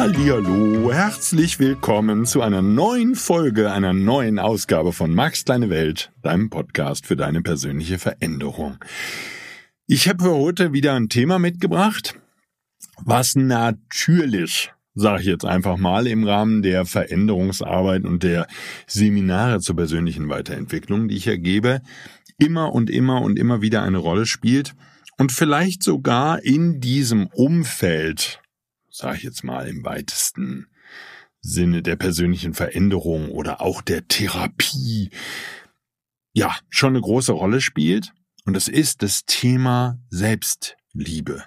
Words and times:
Ja, 0.00 0.06
hallo, 0.06 0.90
herzlich 0.90 1.58
willkommen 1.58 2.24
zu 2.24 2.40
einer 2.40 2.62
neuen 2.62 3.14
Folge, 3.14 3.70
einer 3.70 3.92
neuen 3.92 4.38
Ausgabe 4.38 4.94
von 4.94 5.14
Max 5.14 5.44
Kleine 5.44 5.68
Welt, 5.68 6.10
deinem 6.22 6.48
Podcast 6.48 7.04
für 7.04 7.16
deine 7.16 7.42
persönliche 7.42 7.98
Veränderung. 7.98 8.78
Ich 9.86 10.08
habe 10.08 10.24
für 10.24 10.34
heute 10.34 10.72
wieder 10.72 10.94
ein 10.94 11.10
Thema 11.10 11.38
mitgebracht, 11.38 12.14
was 13.04 13.34
natürlich, 13.34 14.72
sage 14.94 15.20
ich 15.20 15.26
jetzt 15.26 15.44
einfach 15.44 15.76
mal, 15.76 16.06
im 16.06 16.24
Rahmen 16.24 16.62
der 16.62 16.86
Veränderungsarbeit 16.86 18.04
und 18.04 18.22
der 18.22 18.46
Seminare 18.86 19.60
zur 19.60 19.76
persönlichen 19.76 20.30
Weiterentwicklung, 20.30 21.08
die 21.08 21.16
ich 21.16 21.26
ergebe, 21.26 21.82
immer 22.38 22.72
und 22.72 22.88
immer 22.88 23.20
und 23.20 23.38
immer 23.38 23.60
wieder 23.60 23.82
eine 23.82 23.98
Rolle 23.98 24.24
spielt 24.24 24.74
und 25.18 25.30
vielleicht 25.30 25.82
sogar 25.82 26.42
in 26.42 26.80
diesem 26.80 27.26
Umfeld 27.26 28.40
sage 28.90 29.18
ich 29.18 29.22
jetzt 29.22 29.44
mal 29.44 29.68
im 29.68 29.84
weitesten 29.84 30.66
Sinne 31.40 31.82
der 31.82 31.96
persönlichen 31.96 32.54
Veränderung 32.54 33.30
oder 33.30 33.60
auch 33.60 33.82
der 33.82 34.06
Therapie, 34.08 35.10
ja, 36.32 36.56
schon 36.68 36.90
eine 36.90 37.00
große 37.00 37.32
Rolle 37.32 37.60
spielt. 37.60 38.12
Und 38.44 38.54
das 38.54 38.68
ist 38.68 39.02
das 39.02 39.24
Thema 39.24 39.98
Selbstliebe. 40.10 41.44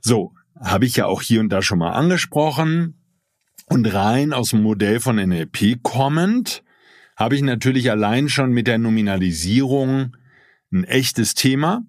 So, 0.00 0.32
habe 0.58 0.86
ich 0.86 0.96
ja 0.96 1.06
auch 1.06 1.22
hier 1.22 1.40
und 1.40 1.50
da 1.50 1.62
schon 1.62 1.78
mal 1.78 1.92
angesprochen. 1.92 3.02
Und 3.66 3.92
rein 3.92 4.32
aus 4.32 4.50
dem 4.50 4.62
Modell 4.62 5.00
von 5.00 5.16
NLP 5.16 5.82
kommend, 5.82 6.62
habe 7.16 7.34
ich 7.34 7.42
natürlich 7.42 7.90
allein 7.90 8.28
schon 8.28 8.52
mit 8.52 8.68
der 8.68 8.78
Nominalisierung 8.78 10.16
ein 10.72 10.84
echtes 10.84 11.34
Thema. 11.34 11.82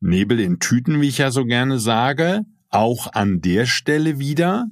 Nebel 0.00 0.38
in 0.38 0.58
Tüten, 0.58 1.00
wie 1.00 1.08
ich 1.08 1.18
ja 1.18 1.30
so 1.30 1.44
gerne 1.46 1.78
sage 1.78 2.44
auch 2.70 3.12
an 3.12 3.40
der 3.40 3.66
Stelle 3.66 4.18
wieder. 4.18 4.66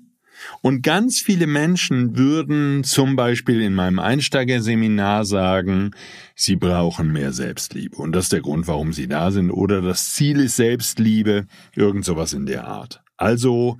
Und 0.60 0.82
ganz 0.82 1.20
viele 1.20 1.46
Menschen 1.46 2.16
würden 2.16 2.84
zum 2.84 3.16
Beispiel 3.16 3.60
in 3.60 3.74
meinem 3.74 3.98
Einsteigerseminar 3.98 5.24
sagen, 5.24 5.90
sie 6.36 6.56
brauchen 6.56 7.12
mehr 7.12 7.32
Selbstliebe. 7.32 7.96
Und 7.96 8.12
das 8.12 8.26
ist 8.26 8.32
der 8.32 8.42
Grund, 8.42 8.68
warum 8.68 8.92
sie 8.92 9.08
da 9.08 9.30
sind. 9.30 9.50
Oder 9.50 9.82
das 9.82 10.14
Ziel 10.14 10.40
ist 10.40 10.56
Selbstliebe, 10.56 11.46
irgend 11.74 12.04
sowas 12.04 12.32
in 12.32 12.46
der 12.46 12.68
Art. 12.68 13.02
Also 13.16 13.78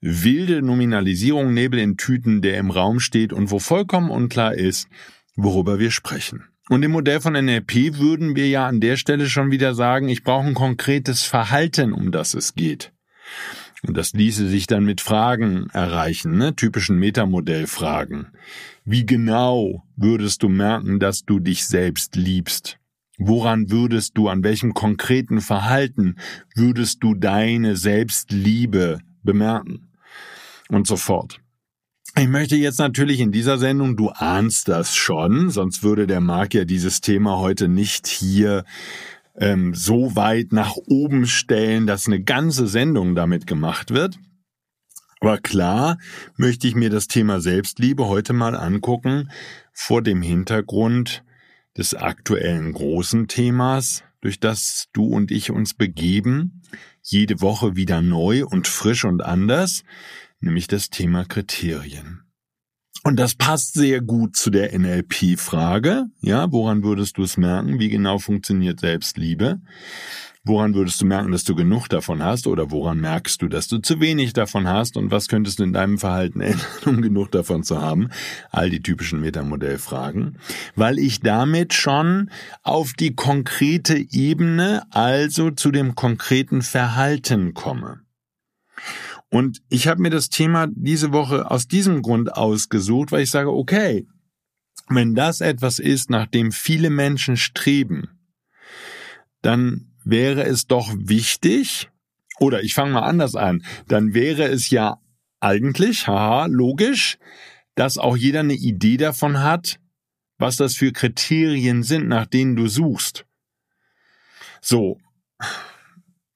wilde 0.00 0.60
Nominalisierung, 0.60 1.54
Nebel 1.54 1.78
in 1.78 1.96
Tüten, 1.96 2.42
der 2.42 2.58
im 2.58 2.70
Raum 2.70 3.00
steht 3.00 3.32
und 3.32 3.50
wo 3.50 3.58
vollkommen 3.58 4.10
unklar 4.10 4.54
ist, 4.54 4.88
worüber 5.36 5.78
wir 5.78 5.90
sprechen. 5.90 6.44
Und 6.68 6.82
im 6.82 6.92
Modell 6.92 7.20
von 7.20 7.34
NLP 7.34 7.98
würden 7.98 8.36
wir 8.36 8.48
ja 8.48 8.66
an 8.66 8.80
der 8.80 8.96
Stelle 8.96 9.28
schon 9.28 9.50
wieder 9.50 9.74
sagen, 9.74 10.08
ich 10.08 10.22
brauche 10.22 10.46
ein 10.46 10.54
konkretes 10.54 11.22
Verhalten, 11.22 11.92
um 11.92 12.10
das 12.10 12.34
es 12.34 12.54
geht. 12.54 12.93
Und 13.86 13.96
das 13.96 14.12
ließe 14.12 14.48
sich 14.48 14.66
dann 14.66 14.84
mit 14.84 15.00
Fragen 15.00 15.68
erreichen, 15.72 16.36
ne? 16.36 16.56
typischen 16.56 16.98
Metamodellfragen. 16.98 18.28
Wie 18.84 19.04
genau 19.04 19.84
würdest 19.96 20.42
du 20.42 20.48
merken, 20.48 21.00
dass 21.00 21.24
du 21.24 21.38
dich 21.38 21.66
selbst 21.66 22.16
liebst? 22.16 22.78
Woran 23.18 23.70
würdest 23.70 24.16
du, 24.16 24.28
an 24.28 24.42
welchem 24.42 24.74
konkreten 24.74 25.40
Verhalten 25.40 26.16
würdest 26.54 27.02
du 27.02 27.14
deine 27.14 27.76
Selbstliebe 27.76 28.98
bemerken? 29.22 29.88
Und 30.68 30.86
so 30.86 30.96
fort. 30.96 31.40
Ich 32.16 32.28
möchte 32.28 32.56
jetzt 32.56 32.78
natürlich 32.78 33.20
in 33.20 33.32
dieser 33.32 33.58
Sendung, 33.58 33.96
du 33.96 34.08
ahnst 34.10 34.68
das 34.68 34.94
schon, 34.94 35.50
sonst 35.50 35.82
würde 35.82 36.06
der 36.06 36.20
Marc 36.20 36.54
ja 36.54 36.64
dieses 36.64 37.00
Thema 37.00 37.38
heute 37.38 37.68
nicht 37.68 38.06
hier 38.06 38.64
ähm, 39.36 39.74
so 39.74 40.16
weit 40.16 40.52
nach 40.52 40.76
oben 40.76 41.26
stellen, 41.26 41.86
dass 41.86 42.06
eine 42.06 42.22
ganze 42.22 42.66
Sendung 42.66 43.14
damit 43.14 43.46
gemacht 43.46 43.90
wird. 43.90 44.18
Aber 45.20 45.38
klar 45.38 45.98
möchte 46.36 46.66
ich 46.68 46.74
mir 46.74 46.90
das 46.90 47.08
Thema 47.08 47.40
Selbstliebe 47.40 48.06
heute 48.06 48.32
mal 48.32 48.54
angucken 48.54 49.30
vor 49.72 50.02
dem 50.02 50.22
Hintergrund 50.22 51.24
des 51.76 51.94
aktuellen 51.94 52.72
großen 52.72 53.26
Themas, 53.26 54.04
durch 54.20 54.38
das 54.38 54.88
du 54.92 55.06
und 55.06 55.30
ich 55.30 55.50
uns 55.50 55.74
begeben, 55.74 56.62
jede 57.02 57.40
Woche 57.40 57.76
wieder 57.76 58.02
neu 58.02 58.44
und 58.46 58.66
frisch 58.66 59.04
und 59.04 59.22
anders, 59.22 59.82
nämlich 60.40 60.66
das 60.66 60.90
Thema 60.90 61.24
Kriterien. 61.24 62.23
Und 63.06 63.16
das 63.16 63.34
passt 63.34 63.74
sehr 63.74 64.00
gut 64.00 64.34
zu 64.34 64.48
der 64.48 64.76
NLP-Frage. 64.78 66.06
Ja, 66.22 66.50
woran 66.50 66.82
würdest 66.82 67.18
du 67.18 67.22
es 67.22 67.36
merken? 67.36 67.78
Wie 67.78 67.90
genau 67.90 68.18
funktioniert 68.18 68.80
Selbstliebe? 68.80 69.60
Woran 70.42 70.74
würdest 70.74 71.02
du 71.02 71.04
merken, 71.04 71.30
dass 71.30 71.44
du 71.44 71.54
genug 71.54 71.88
davon 71.88 72.22
hast? 72.22 72.46
Oder 72.46 72.70
woran 72.70 73.00
merkst 73.00 73.42
du, 73.42 73.48
dass 73.48 73.68
du 73.68 73.76
zu 73.78 74.00
wenig 74.00 74.32
davon 74.32 74.66
hast? 74.66 74.96
Und 74.96 75.10
was 75.10 75.28
könntest 75.28 75.58
du 75.58 75.64
in 75.64 75.74
deinem 75.74 75.98
Verhalten 75.98 76.40
ändern, 76.42 76.66
um 76.86 77.02
genug 77.02 77.30
davon 77.30 77.62
zu 77.62 77.80
haben? 77.80 78.08
All 78.50 78.70
die 78.70 78.80
typischen 78.80 79.20
Metamodellfragen. 79.20 80.38
Weil 80.74 80.98
ich 80.98 81.20
damit 81.20 81.74
schon 81.74 82.30
auf 82.62 82.94
die 82.94 83.14
konkrete 83.14 83.98
Ebene, 83.98 84.82
also 84.90 85.50
zu 85.50 85.70
dem 85.70 85.94
konkreten 85.94 86.62
Verhalten 86.62 87.52
komme. 87.52 88.00
Und 89.34 89.62
ich 89.68 89.88
habe 89.88 90.00
mir 90.00 90.10
das 90.10 90.28
Thema 90.28 90.68
diese 90.70 91.10
Woche 91.10 91.50
aus 91.50 91.66
diesem 91.66 92.02
Grund 92.02 92.36
ausgesucht, 92.36 93.10
weil 93.10 93.24
ich 93.24 93.32
sage, 93.32 93.50
okay, 93.50 94.06
wenn 94.88 95.16
das 95.16 95.40
etwas 95.40 95.80
ist, 95.80 96.08
nach 96.08 96.28
dem 96.28 96.52
viele 96.52 96.88
Menschen 96.88 97.36
streben, 97.36 98.10
dann 99.42 99.92
wäre 100.04 100.44
es 100.44 100.68
doch 100.68 100.94
wichtig, 100.96 101.90
oder 102.38 102.62
ich 102.62 102.74
fange 102.74 102.92
mal 102.92 103.02
anders 103.02 103.34
an, 103.34 103.64
dann 103.88 104.14
wäre 104.14 104.44
es 104.44 104.70
ja 104.70 105.00
eigentlich, 105.40 106.06
haha, 106.06 106.46
logisch, 106.46 107.18
dass 107.74 107.98
auch 107.98 108.16
jeder 108.16 108.38
eine 108.38 108.54
Idee 108.54 108.98
davon 108.98 109.40
hat, 109.40 109.80
was 110.38 110.58
das 110.58 110.76
für 110.76 110.92
Kriterien 110.92 111.82
sind, 111.82 112.06
nach 112.06 112.26
denen 112.26 112.54
du 112.54 112.68
suchst. 112.68 113.26
So, 114.60 115.00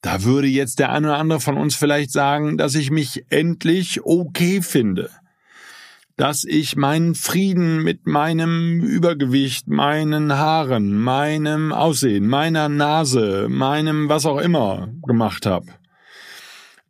da 0.00 0.22
würde 0.22 0.46
jetzt 0.46 0.78
der 0.78 0.92
eine 0.92 1.08
oder 1.08 1.18
andere 1.18 1.40
von 1.40 1.56
uns 1.56 1.74
vielleicht 1.74 2.12
sagen, 2.12 2.56
dass 2.56 2.74
ich 2.74 2.90
mich 2.90 3.24
endlich 3.30 4.04
okay 4.04 4.62
finde. 4.62 5.10
Dass 6.16 6.44
ich 6.44 6.76
meinen 6.76 7.14
Frieden 7.14 7.82
mit 7.82 8.06
meinem 8.06 8.80
Übergewicht, 8.80 9.68
meinen 9.68 10.32
Haaren, 10.32 10.98
meinem 10.98 11.72
Aussehen, 11.72 12.26
meiner 12.26 12.68
Nase, 12.68 13.46
meinem 13.48 14.08
was 14.08 14.26
auch 14.26 14.38
immer 14.38 14.88
gemacht 15.06 15.46
habe. 15.46 15.66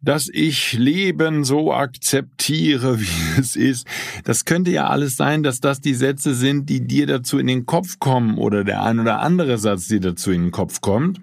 Dass 0.01 0.29
ich 0.33 0.75
Leben 0.75 1.45
so 1.45 1.73
akzeptiere, 1.73 3.01
wie 3.01 3.41
es 3.41 3.57
ist. 3.57 3.87
Das 4.25 4.45
könnte 4.45 4.71
ja 4.71 4.89
alles 4.89 5.17
sein, 5.17 5.43
dass 5.43 5.61
das 5.61 5.81
die 5.81 5.95
Sätze 5.95 6.35
sind, 6.35 6.69
die 6.69 6.87
dir 6.87 7.07
dazu 7.07 7.39
in 7.39 7.47
den 7.47 7.67
Kopf 7.67 7.99
kommen 7.99 8.39
oder 8.39 8.65
der 8.65 8.83
ein 8.83 9.01
oder 9.01 9.21
andere 9.21 9.59
Satz, 9.59 9.89
dir 9.89 10.01
dazu 10.01 10.31
in 10.31 10.45
den 10.45 10.51
Kopf 10.53 10.81
kommt. 10.81 11.21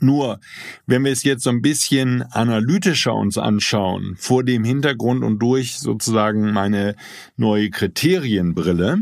Nur, 0.00 0.40
wenn 0.86 1.04
wir 1.04 1.12
es 1.12 1.24
jetzt 1.24 1.42
so 1.42 1.50
ein 1.50 1.62
bisschen 1.62 2.22
analytischer 2.22 3.14
uns 3.14 3.36
anschauen, 3.36 4.16
vor 4.18 4.44
dem 4.44 4.64
Hintergrund 4.64 5.24
und 5.24 5.40
durch 5.40 5.78
sozusagen 5.78 6.52
meine 6.52 6.94
neue 7.36 7.70
Kriterienbrille, 7.70 8.98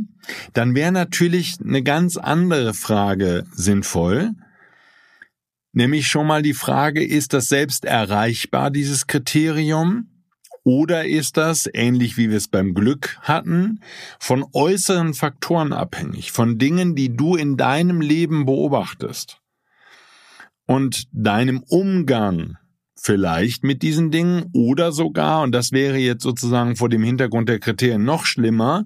dann 0.53 0.75
wäre 0.75 0.93
natürlich 0.93 1.57
eine 1.63 1.83
ganz 1.83 2.17
andere 2.17 2.75
Frage 2.75 3.45
sinnvoll. 3.53 4.33
Nämlich 5.73 6.07
schon 6.07 6.27
mal 6.27 6.43
die 6.43 6.55
Frage, 6.55 7.05
ist 7.05 7.35
das 7.35 7.49
selbst 7.49 7.85
erreichbar, 7.85 8.71
dieses 8.71 9.07
Kriterium? 9.07 10.09
Oder 10.65 11.07
ist 11.07 11.37
das, 11.37 11.69
ähnlich 11.73 12.17
wie 12.17 12.31
wir 12.31 12.39
es 12.39 12.49
beim 12.49 12.75
Glück 12.75 13.19
hatten, 13.21 13.81
von 14.19 14.45
äußeren 14.53 15.15
Faktoren 15.15 15.73
abhängig, 15.73 16.33
von 16.33 16.59
Dingen, 16.59 16.97
die 16.97 17.15
du 17.15 17.37
in 17.37 17.57
deinem 17.57 18.01
Leben 18.01 18.47
beobachtest 18.47 19.41
und 20.67 21.05
deinem 21.13 21.63
Umgang 21.63 22.57
vielleicht 22.97 23.63
mit 23.63 23.83
diesen 23.83 24.11
Dingen 24.11 24.47
oder 24.53 24.91
sogar, 24.91 25.43
und 25.43 25.53
das 25.53 25.73
wäre 25.73 25.97
jetzt 25.97 26.23
sozusagen 26.23 26.77
vor 26.77 26.89
dem 26.89 27.03
Hintergrund 27.03 27.49
der 27.49 27.61
Kriterien 27.61 28.05
noch 28.05 28.27
schlimmer, 28.27 28.85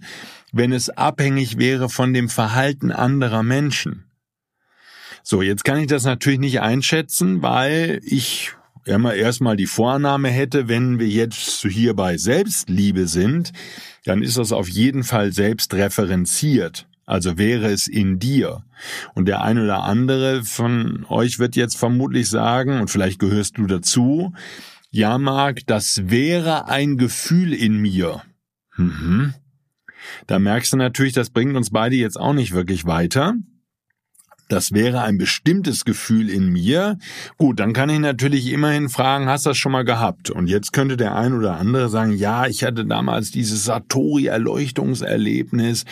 wenn 0.53 0.73
es 0.73 0.91
abhängig 0.91 1.59
wäre 1.59 1.89
von 1.89 2.13
dem 2.13 2.29
Verhalten 2.29 2.93
anderer 2.93 3.43
Menschen. 3.43 4.05
So, 5.23 5.43
jetzt 5.43 5.65
kann 5.65 5.79
ich 5.79 5.87
das 5.87 6.05
natürlich 6.05 6.41
nicht 6.41 6.61
einschätzen, 6.61 7.43
weil 7.43 8.01
ich 8.03 8.53
immer 8.85 9.15
erstmal 9.15 9.57
die 9.57 9.67
Vorannahme 9.67 10.29
hätte, 10.29 10.69
wenn 10.69 10.99
wir 10.99 11.09
jetzt 11.09 11.63
hier 11.63 11.95
bei 11.95 12.17
Selbstliebe 12.17 13.07
sind, 13.07 13.53
dann 14.05 14.23
ist 14.23 14.39
das 14.39 14.53
auf 14.53 14.69
jeden 14.69 15.05
Fall 15.05 15.33
selbst 15.33 15.75
referenziert. 15.75 16.89
Also 17.11 17.39
wäre 17.39 17.67
es 17.67 17.89
in 17.89 18.21
dir. 18.21 18.63
Und 19.15 19.27
der 19.27 19.43
ein 19.43 19.59
oder 19.59 19.83
andere 19.83 20.45
von 20.45 21.05
euch 21.09 21.41
wird 21.41 21.57
jetzt 21.57 21.77
vermutlich 21.77 22.29
sagen, 22.29 22.81
und 22.81 22.89
vielleicht 22.89 23.19
gehörst 23.19 23.59
du 23.59 23.67
dazu, 23.67 24.33
ja, 24.91 25.19
Marc, 25.19 25.67
das 25.67 26.03
wäre 26.05 26.69
ein 26.69 26.99
Gefühl 26.99 27.53
in 27.53 27.79
mir. 27.79 28.23
Mhm. 28.77 29.35
Da 30.29 30.39
merkst 30.39 30.73
du 30.73 30.77
natürlich, 30.77 31.13
das 31.13 31.31
bringt 31.31 31.57
uns 31.57 31.71
beide 31.71 31.97
jetzt 31.97 32.19
auch 32.19 32.33
nicht 32.33 32.53
wirklich 32.53 32.87
weiter 32.87 33.35
das 34.53 34.73
wäre 34.73 35.03
ein 35.03 35.19
bestimmtes 35.19 35.85
Gefühl 35.85 36.29
in 36.29 36.49
mir. 36.49 36.99
Gut, 37.39 37.61
dann 37.61 37.73
kann 37.73 37.89
ich 37.89 38.01
natürlich 38.01 38.53
immerhin 38.53 38.89
fragen, 38.89 39.29
hast 39.29 39.47
du 39.47 39.51
das 39.51 39.59
schon 39.59 39.71
mal 39.73 39.85
gehabt? 39.85 40.31
Und 40.31 40.49
jetzt 40.49 40.73
könnte 40.73 40.97
der 40.97 41.15
ein 41.15 41.35
oder 41.35 41.57
andere 41.57 41.89
sagen, 41.89 42.13
ja, 42.13 42.47
ich 42.47 42.65
hatte 42.65 42.85
damals 42.85 43.31
dieses 43.31 43.65
Satori-Erleuchtungserlebnis 43.65 45.85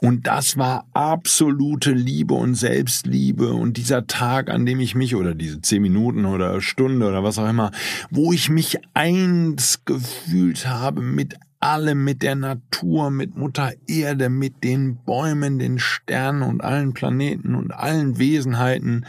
und 0.00 0.26
das 0.26 0.56
war 0.56 0.86
absolute 0.94 1.92
Liebe 1.92 2.34
und 2.34 2.54
Selbstliebe 2.54 3.52
und 3.52 3.76
dieser 3.76 4.06
Tag, 4.06 4.50
an 4.50 4.66
dem 4.66 4.80
ich 4.80 4.94
mich 4.94 5.14
oder 5.14 5.34
diese 5.34 5.60
zehn 5.60 5.82
Minuten 5.82 6.24
oder 6.24 6.60
Stunde 6.60 7.06
oder 7.06 7.22
was 7.22 7.38
auch 7.38 7.48
immer, 7.48 7.70
wo 8.10 8.32
ich 8.32 8.48
mich 8.48 8.78
eins 8.94 9.82
gefühlt 9.84 10.66
habe 10.66 11.02
mit 11.02 11.36
allem, 11.60 12.04
mit 12.04 12.22
der 12.22 12.34
Natur, 12.34 13.10
mit 13.10 13.36
Mutter 13.36 13.72
Erde, 13.86 14.28
mit 14.28 14.64
den 14.64 15.02
Bäumen, 15.04 15.58
den 15.58 15.78
Sternen 15.78 16.42
und 16.42 16.62
allen 16.62 16.92
Planeten 16.92 17.54
und 17.54 17.72
allen 17.72 18.18
Wesenheiten. 18.18 19.06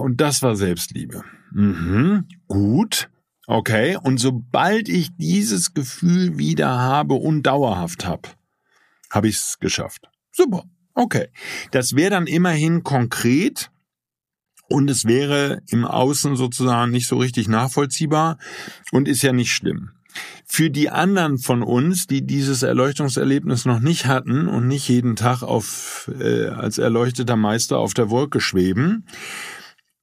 Und 0.00 0.20
das 0.20 0.42
war 0.42 0.56
Selbstliebe. 0.56 1.24
Mhm, 1.52 2.26
gut. 2.46 3.08
Okay. 3.46 3.96
Und 4.02 4.18
sobald 4.18 4.88
ich 4.88 5.16
dieses 5.16 5.74
Gefühl 5.74 6.38
wieder 6.38 6.78
habe 6.78 7.14
und 7.14 7.42
dauerhaft 7.44 8.06
habe, 8.06 8.28
habe 9.10 9.28
ich 9.28 9.36
es 9.36 9.58
geschafft. 9.60 10.08
Super. 10.32 10.64
Okay. 10.94 11.28
Das 11.70 11.94
wäre 11.94 12.10
dann 12.10 12.26
immerhin 12.26 12.82
konkret 12.82 13.70
und 14.68 14.88
es 14.90 15.04
wäre 15.04 15.62
im 15.68 15.84
Außen 15.84 16.36
sozusagen 16.36 16.90
nicht 16.90 17.06
so 17.06 17.18
richtig 17.18 17.48
nachvollziehbar 17.48 18.38
und 18.92 19.08
ist 19.08 19.22
ja 19.22 19.32
nicht 19.32 19.52
schlimm. 19.52 19.90
Für 20.46 20.70
die 20.70 20.90
anderen 20.90 21.38
von 21.38 21.62
uns, 21.62 22.06
die 22.06 22.26
dieses 22.26 22.62
Erleuchtungserlebnis 22.62 23.64
noch 23.64 23.80
nicht 23.80 24.06
hatten 24.06 24.46
und 24.46 24.68
nicht 24.68 24.88
jeden 24.88 25.16
Tag 25.16 25.42
auf, 25.42 26.10
äh, 26.20 26.46
als 26.48 26.78
erleuchteter 26.78 27.36
Meister 27.36 27.78
auf 27.78 27.94
der 27.94 28.10
Wolke 28.10 28.40
schweben, 28.40 29.06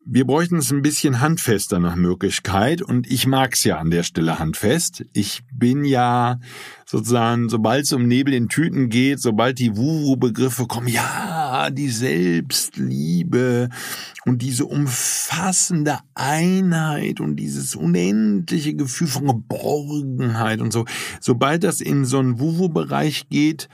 wir 0.04 0.26
bräuchten 0.26 0.58
es 0.58 0.72
ein 0.72 0.82
bisschen 0.82 1.22
handfester 1.22 1.78
nach 1.78 1.96
Möglichkeit 1.96 2.82
und 2.82 3.10
ich 3.10 3.28
mag's 3.28 3.64
ja 3.64 3.78
an 3.78 3.92
der 3.92 4.02
Stelle 4.02 4.40
handfest. 4.40 5.06
Ich 5.14 5.44
bin 5.54 5.86
ja 5.86 6.40
sozusagen, 6.88 7.50
sobald 7.50 7.84
es 7.84 7.94
um 7.94 8.08
Nebel 8.08 8.34
in 8.34 8.50
Tüten 8.50 8.90
geht, 8.90 9.20
sobald 9.20 9.60
die 9.60 9.78
Wuhu-Begriffe 9.78 10.66
kommen, 10.66 10.88
ja, 10.88 11.70
die 11.70 11.90
Selbstliebe 11.90 13.70
und 14.26 14.42
diese 14.42 14.66
umfassende 14.66 16.00
Einheit 16.16 17.20
und 17.20 17.36
dieses 17.36 17.76
unendliche 17.76 18.74
Gefühl 18.74 19.08
von 19.08 19.28
Geborgenheit 19.28 20.62
und 20.62 20.74
so, 20.74 20.86
sobald 21.20 21.64
das 21.64 21.80
in 21.80 22.06
so 22.06 22.18
einen 22.18 22.40
Wuhu-Bereich 22.40 23.30
geht, 23.30 23.70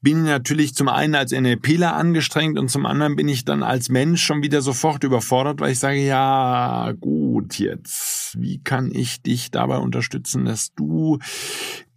bin 0.00 0.18
ich 0.18 0.30
natürlich 0.30 0.74
zum 0.74 0.88
einen 0.88 1.14
als 1.14 1.32
NLPler 1.32 1.94
angestrengt 1.94 2.58
und 2.58 2.68
zum 2.68 2.86
anderen 2.86 3.16
bin 3.16 3.28
ich 3.28 3.44
dann 3.44 3.62
als 3.62 3.88
Mensch 3.88 4.22
schon 4.22 4.42
wieder 4.42 4.62
sofort 4.62 5.02
überfordert, 5.02 5.60
weil 5.60 5.72
ich 5.72 5.78
sage, 5.80 6.04
ja, 6.04 6.92
gut, 7.00 7.58
jetzt, 7.58 8.40
wie 8.40 8.58
kann 8.62 8.92
ich 8.92 9.22
dich 9.22 9.50
dabei 9.50 9.78
unterstützen, 9.78 10.44
dass 10.44 10.72
du 10.74 11.18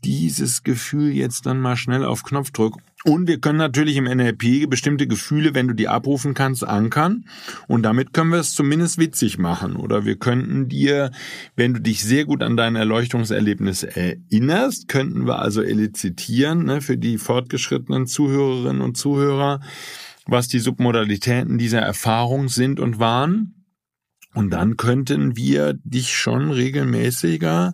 dieses 0.03 0.63
Gefühl 0.63 1.11
jetzt 1.11 1.45
dann 1.45 1.59
mal 1.59 1.75
schnell 1.75 2.03
auf 2.03 2.23
Knopfdruck. 2.23 2.77
Und 3.03 3.27
wir 3.27 3.39
können 3.39 3.57
natürlich 3.57 3.95
im 3.97 4.03
NLP 4.03 4.69
bestimmte 4.69 5.07
Gefühle, 5.07 5.55
wenn 5.55 5.67
du 5.67 5.73
die 5.73 5.87
abrufen 5.87 6.35
kannst, 6.35 6.63
ankern. 6.63 7.25
Und 7.67 7.83
damit 7.83 8.13
können 8.13 8.31
wir 8.31 8.39
es 8.39 8.53
zumindest 8.53 8.99
witzig 8.99 9.39
machen. 9.39 9.75
Oder 9.75 10.05
wir 10.05 10.17
könnten 10.17 10.67
dir, 10.67 11.11
wenn 11.55 11.73
du 11.73 11.81
dich 11.81 12.03
sehr 12.03 12.25
gut 12.25 12.43
an 12.43 12.57
dein 12.57 12.75
Erleuchtungserlebnis 12.75 13.83
erinnerst, 13.83 14.87
könnten 14.87 15.25
wir 15.25 15.39
also 15.39 15.63
elizitieren 15.63 16.65
ne, 16.65 16.81
für 16.81 16.97
die 16.97 17.17
fortgeschrittenen 17.17 18.05
Zuhörerinnen 18.05 18.81
und 18.81 18.97
Zuhörer, 18.97 19.61
was 20.27 20.47
die 20.47 20.59
Submodalitäten 20.59 21.57
dieser 21.57 21.81
Erfahrung 21.81 22.49
sind 22.49 22.79
und 22.79 22.99
waren. 22.99 23.65
Und 24.33 24.51
dann 24.51 24.77
könnten 24.77 25.35
wir 25.35 25.73
dich 25.83 26.15
schon 26.15 26.51
regelmäßiger 26.51 27.73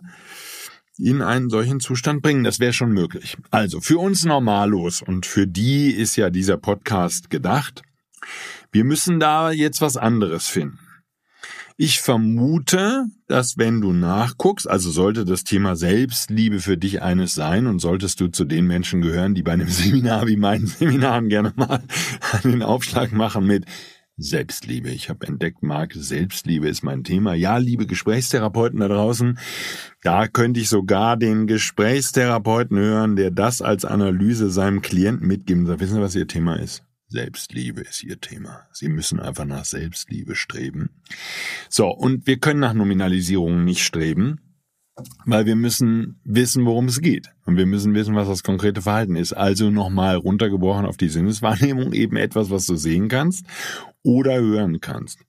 in 0.98 1.22
einen 1.22 1.50
solchen 1.50 1.80
Zustand 1.80 2.22
bringen. 2.22 2.44
Das 2.44 2.60
wäre 2.60 2.72
schon 2.72 2.92
möglich. 2.92 3.36
Also 3.50 3.80
für 3.80 3.98
uns 3.98 4.24
normallos 4.24 5.02
und 5.02 5.26
für 5.26 5.46
die 5.46 5.90
ist 5.90 6.16
ja 6.16 6.30
dieser 6.30 6.56
Podcast 6.56 7.30
gedacht. 7.30 7.82
Wir 8.72 8.84
müssen 8.84 9.20
da 9.20 9.50
jetzt 9.50 9.80
was 9.80 9.96
anderes 9.96 10.46
finden. 10.46 10.78
Ich 11.80 12.00
vermute, 12.00 13.04
dass 13.28 13.56
wenn 13.56 13.80
du 13.80 13.92
nachguckst, 13.92 14.68
also 14.68 14.90
sollte 14.90 15.24
das 15.24 15.44
Thema 15.44 15.76
Selbstliebe 15.76 16.58
für 16.58 16.76
dich 16.76 17.02
eines 17.02 17.36
sein 17.36 17.68
und 17.68 17.78
solltest 17.78 18.20
du 18.20 18.26
zu 18.26 18.44
den 18.44 18.66
Menschen 18.66 19.00
gehören, 19.00 19.36
die 19.36 19.44
bei 19.44 19.52
einem 19.52 19.68
Seminar 19.68 20.26
wie 20.26 20.36
meinen 20.36 20.66
Seminaren 20.66 21.28
gerne 21.28 21.52
mal 21.54 21.80
den 22.42 22.64
Aufschlag 22.64 23.12
machen 23.12 23.46
mit 23.46 23.64
Selbstliebe. 24.18 24.90
Ich 24.90 25.08
habe 25.08 25.26
entdeckt, 25.28 25.62
Marc, 25.62 25.94
Selbstliebe 25.94 26.68
ist 26.68 26.82
mein 26.82 27.04
Thema. 27.04 27.34
Ja, 27.34 27.56
liebe 27.58 27.86
Gesprächstherapeuten 27.86 28.80
da 28.80 28.88
draußen, 28.88 29.38
da 30.02 30.26
könnte 30.26 30.58
ich 30.58 30.68
sogar 30.68 31.16
den 31.16 31.46
Gesprächstherapeuten 31.46 32.76
hören, 32.76 33.14
der 33.14 33.30
das 33.30 33.62
als 33.62 33.84
Analyse 33.84 34.50
seinem 34.50 34.82
Klienten 34.82 35.26
mitgeben 35.28 35.66
soll. 35.66 35.78
Wissen 35.78 35.94
Sie, 35.94 36.02
was 36.02 36.16
Ihr 36.16 36.26
Thema 36.26 36.56
ist? 36.56 36.82
Selbstliebe 37.06 37.80
ist 37.82 38.02
Ihr 38.02 38.20
Thema. 38.20 38.66
Sie 38.72 38.88
müssen 38.88 39.20
einfach 39.20 39.44
nach 39.44 39.64
Selbstliebe 39.64 40.34
streben. 40.34 40.90
So, 41.70 41.88
und 41.88 42.26
wir 42.26 42.38
können 42.38 42.60
nach 42.60 42.74
Nominalisierung 42.74 43.64
nicht 43.64 43.84
streben 43.84 44.40
weil 45.24 45.46
wir 45.46 45.56
müssen 45.56 46.20
wissen, 46.24 46.64
worum 46.64 46.86
es 46.86 47.00
geht. 47.00 47.30
Und 47.44 47.56
wir 47.56 47.66
müssen 47.66 47.94
wissen, 47.94 48.14
was 48.14 48.28
das 48.28 48.42
konkrete 48.42 48.82
Verhalten 48.82 49.16
ist. 49.16 49.32
Also 49.32 49.70
nochmal 49.70 50.16
runtergebrochen 50.16 50.86
auf 50.86 50.96
die 50.96 51.08
Sinneswahrnehmung, 51.08 51.92
eben 51.92 52.16
etwas, 52.16 52.50
was 52.50 52.66
du 52.66 52.76
sehen 52.76 53.08
kannst 53.08 53.46
oder 54.02 54.40
hören 54.40 54.80
kannst. 54.80 55.20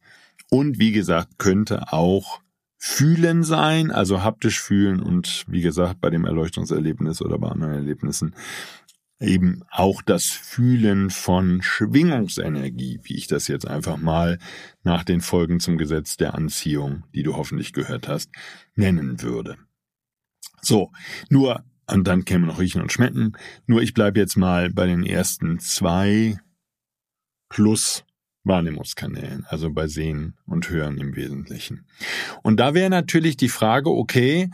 Und 0.50 0.80
wie 0.80 0.92
gesagt, 0.92 1.38
könnte 1.38 1.94
auch 1.94 2.42
Fühlen 2.82 3.44
sein, 3.44 3.92
also 3.92 4.24
haptisch 4.24 4.62
fühlen 4.62 5.02
und 5.02 5.44
wie 5.50 5.62
gesagt, 5.62 6.00
bei 6.00 6.10
dem 6.10 6.24
Erleuchtungserlebnis 6.24 7.22
oder 7.22 7.38
bei 7.38 7.50
anderen 7.50 7.74
Erlebnissen 7.74 8.34
eben 9.20 9.64
auch 9.70 10.02
das 10.02 10.26
Fühlen 10.26 11.10
von 11.10 11.62
Schwingungsenergie, 11.62 13.02
wie 13.04 13.16
ich 13.16 13.28
das 13.28 13.48
jetzt 13.48 13.68
einfach 13.68 13.98
mal 13.98 14.40
nach 14.84 15.04
den 15.04 15.22
Folgen 15.22 15.60
zum 15.60 15.78
Gesetz 15.78 16.18
der 16.18 16.36
Anziehung, 16.36 17.04
die 17.14 17.24
du 17.24 17.36
hoffentlich 17.36 17.74
gehört 17.74 18.08
hast, 18.08 18.32
nennen 18.76 19.22
würde. 19.22 19.58
So, 20.62 20.92
nur, 21.30 21.66
und 21.88 22.08
dann 22.08 22.26
käme 22.26 22.48
noch 22.48 22.60
Riechen 22.60 22.82
und 22.82 22.92
Schmecken, 22.92 23.34
nur 23.66 23.82
ich 23.82 23.94
bleibe 23.94 24.20
jetzt 24.20 24.38
mal 24.38 24.70
bei 24.70 24.86
den 24.86 25.06
ersten 25.06 25.60
zwei 25.60 26.38
plus 27.50 28.06
Wahrnehmungskanälen, 28.44 29.46
also 29.48 29.72
bei 29.72 29.88
Sehen 29.88 30.38
und 30.46 30.70
Hören 30.70 30.98
im 30.98 31.16
Wesentlichen. 31.16 31.86
Und 32.42 32.60
da 32.60 32.74
wäre 32.74 32.90
natürlich 32.90 33.38
die 33.38 33.50
Frage, 33.50 33.90
okay, 33.90 34.50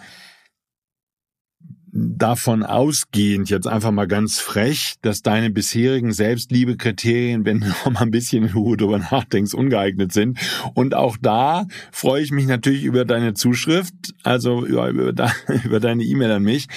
davon 1.97 2.63
ausgehend, 2.63 3.49
jetzt 3.49 3.67
einfach 3.67 3.91
mal 3.91 4.07
ganz 4.07 4.39
frech, 4.39 4.95
dass 5.01 5.21
deine 5.21 5.49
bisherigen 5.49 6.11
Selbstliebekriterien, 6.11 7.45
wenn 7.45 7.61
du 7.61 7.67
noch 7.85 7.91
mal 7.91 8.01
ein 8.01 8.11
bisschen 8.11 8.43
in 8.43 8.53
Ruhe 8.53 8.75
drüber 8.75 8.99
nachdenkst, 8.99 9.53
ungeeignet 9.53 10.11
sind. 10.11 10.37
Und 10.73 10.93
auch 10.93 11.15
da 11.21 11.65
freue 11.91 12.21
ich 12.21 12.31
mich 12.31 12.47
natürlich 12.47 12.83
über 12.83 13.05
deine 13.05 13.33
Zuschrift, 13.33 13.93
also 14.23 14.65
über, 14.65 14.89
über, 14.89 15.31
über 15.63 15.79
deine 15.79 16.03
E-Mail 16.03 16.31
an 16.31 16.43
mich, 16.43 16.67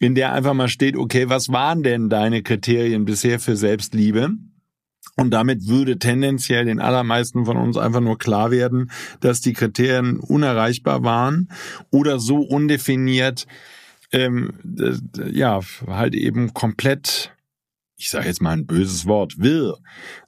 in 0.00 0.16
der 0.16 0.32
einfach 0.32 0.54
mal 0.54 0.68
steht, 0.68 0.96
okay, 0.96 1.28
was 1.28 1.50
waren 1.50 1.84
denn 1.84 2.08
deine 2.08 2.42
Kriterien 2.42 3.04
bisher 3.04 3.38
für 3.38 3.56
Selbstliebe? 3.56 4.30
Und 5.16 5.30
damit 5.30 5.68
würde 5.68 6.00
tendenziell 6.00 6.64
den 6.64 6.80
allermeisten 6.80 7.44
von 7.44 7.56
uns 7.56 7.76
einfach 7.76 8.00
nur 8.00 8.18
klar 8.18 8.50
werden, 8.50 8.90
dass 9.20 9.40
die 9.40 9.52
Kriterien 9.52 10.18
unerreichbar 10.18 11.04
waren 11.04 11.48
oder 11.92 12.18
so 12.18 12.38
undefiniert, 12.38 13.46
ähm, 14.14 14.52
ja, 15.32 15.60
halt 15.86 16.14
eben 16.14 16.54
komplett 16.54 17.34
ich 17.96 18.10
sage 18.10 18.26
jetzt 18.26 18.42
mal 18.42 18.50
ein 18.50 18.66
böses 18.66 19.06
Wort, 19.06 19.38
will, 19.38 19.74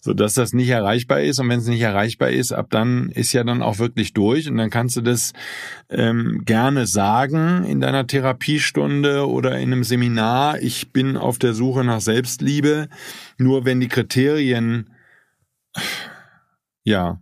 so 0.00 0.14
dass 0.14 0.34
das 0.34 0.52
nicht 0.52 0.68
erreichbar 0.68 1.20
ist. 1.20 1.40
Und 1.40 1.48
wenn 1.48 1.58
es 1.58 1.66
nicht 1.66 1.80
erreichbar 1.80 2.30
ist, 2.30 2.52
ab 2.52 2.68
dann 2.70 3.10
ist 3.10 3.32
ja 3.32 3.42
dann 3.42 3.60
auch 3.60 3.78
wirklich 3.78 4.12
durch. 4.12 4.48
Und 4.48 4.56
dann 4.56 4.70
kannst 4.70 4.96
du 4.96 5.00
das 5.00 5.32
ähm, 5.90 6.42
gerne 6.44 6.86
sagen 6.86 7.64
in 7.64 7.80
deiner 7.80 8.06
Therapiestunde 8.06 9.28
oder 9.28 9.58
in 9.58 9.72
einem 9.72 9.84
Seminar. 9.84 10.60
Ich 10.62 10.92
bin 10.92 11.16
auf 11.16 11.38
der 11.38 11.54
Suche 11.54 11.82
nach 11.82 12.00
Selbstliebe. 12.00 12.88
Nur 13.36 13.64
wenn 13.64 13.80
die 13.80 13.88
Kriterien, 13.88 14.90
ja, 16.84 17.20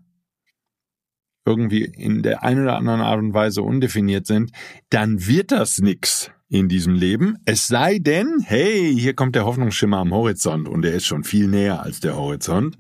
irgendwie 1.46 1.84
in 1.84 2.22
der 2.22 2.42
einen 2.42 2.62
oder 2.62 2.76
anderen 2.76 3.00
Art 3.00 3.18
und 3.18 3.34
Weise 3.34 3.62
undefiniert 3.62 4.26
sind, 4.26 4.52
dann 4.90 5.26
wird 5.26 5.52
das 5.52 5.78
nix 5.78 6.30
in 6.48 6.68
diesem 6.68 6.94
Leben. 6.94 7.38
Es 7.44 7.66
sei 7.66 7.98
denn, 7.98 8.40
hey, 8.44 8.94
hier 8.96 9.14
kommt 9.14 9.34
der 9.34 9.44
Hoffnungsschimmer 9.44 9.98
am 9.98 10.12
Horizont 10.12 10.68
und 10.68 10.82
der 10.82 10.94
ist 10.94 11.06
schon 11.06 11.24
viel 11.24 11.48
näher 11.48 11.82
als 11.82 12.00
der 12.00 12.16
Horizont. 12.16 12.76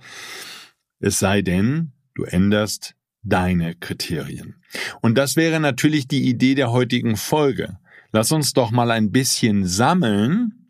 Es 1.00 1.18
sei 1.18 1.42
denn, 1.42 1.92
du 2.14 2.24
änderst 2.24 2.94
deine 3.22 3.74
Kriterien. 3.74 4.56
Und 5.00 5.16
das 5.16 5.36
wäre 5.36 5.60
natürlich 5.60 6.06
die 6.06 6.28
Idee 6.28 6.54
der 6.54 6.70
heutigen 6.70 7.16
Folge. 7.16 7.78
Lass 8.12 8.30
uns 8.32 8.52
doch 8.52 8.70
mal 8.70 8.90
ein 8.90 9.10
bisschen 9.10 9.66
sammeln, 9.66 10.68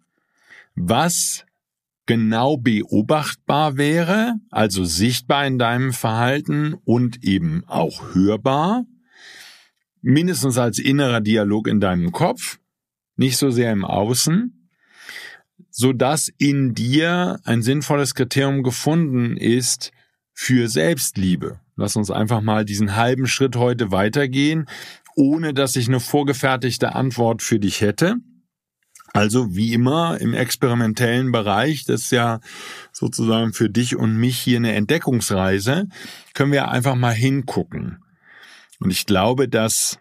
was 0.75 1.45
genau 2.07 2.57
beobachtbar 2.57 3.77
wäre, 3.77 4.35
also 4.51 4.85
sichtbar 4.85 5.47
in 5.47 5.59
deinem 5.59 5.93
Verhalten 5.93 6.75
und 6.85 7.25
eben 7.25 7.65
auch 7.67 8.15
hörbar, 8.15 8.85
mindestens 10.03 10.59
als 10.59 10.79
innerer 10.79 11.21
Dialog 11.21 11.67
in 11.67 11.81
deinem 11.81 12.13
Kopf, 12.13 12.59
nicht 13.17 13.37
so 13.37 13.51
sehr 13.51 13.73
im 13.73 13.85
Außen, 13.85 14.69
so 15.71 15.93
dass 15.93 16.29
in 16.39 16.75
dir 16.75 17.41
ein 17.45 17.63
sinnvolles 17.63 18.15
Kriterium 18.15 18.63
gefunden 18.63 19.37
ist 19.37 19.93
für 20.33 20.69
Selbstliebe. 20.69 21.61
Lass 21.77 21.97
uns 21.97 22.11
einfach 22.11 22.41
mal 22.41 22.65
diesen 22.65 22.97
halben 22.97 23.27
Schritt 23.27 23.57
heute 23.57 23.91
weitergehen, 23.91 24.67
ohne 25.17 25.55
dass 25.55 25.77
ich 25.77 25.89
eine 25.89 26.01
vorgefertigte 26.01 26.95
Antwort 26.95 27.43
für 27.43 27.59
dich 27.59 27.81
hätte. 27.81 28.17
Also 29.13 29.55
wie 29.55 29.73
immer 29.73 30.21
im 30.21 30.35
experimentellen 30.35 31.31
Bereich, 31.31 31.85
das 31.85 32.03
ist 32.03 32.13
ja 32.13 32.41
sozusagen 32.93 33.53
für 33.53 33.71
dich 33.71 33.95
und 33.95 34.17
mich 34.17 34.39
hier 34.39 34.57
eine 34.57 34.75
Entdeckungsreise, 34.75 35.89
können 36.35 36.51
wir 36.51 36.69
einfach 36.69 36.97
mal 36.97 37.15
hingucken. 37.15 38.05
Und 38.81 38.91
ich 38.91 39.07
glaube, 39.07 39.49
dass, 39.49 40.01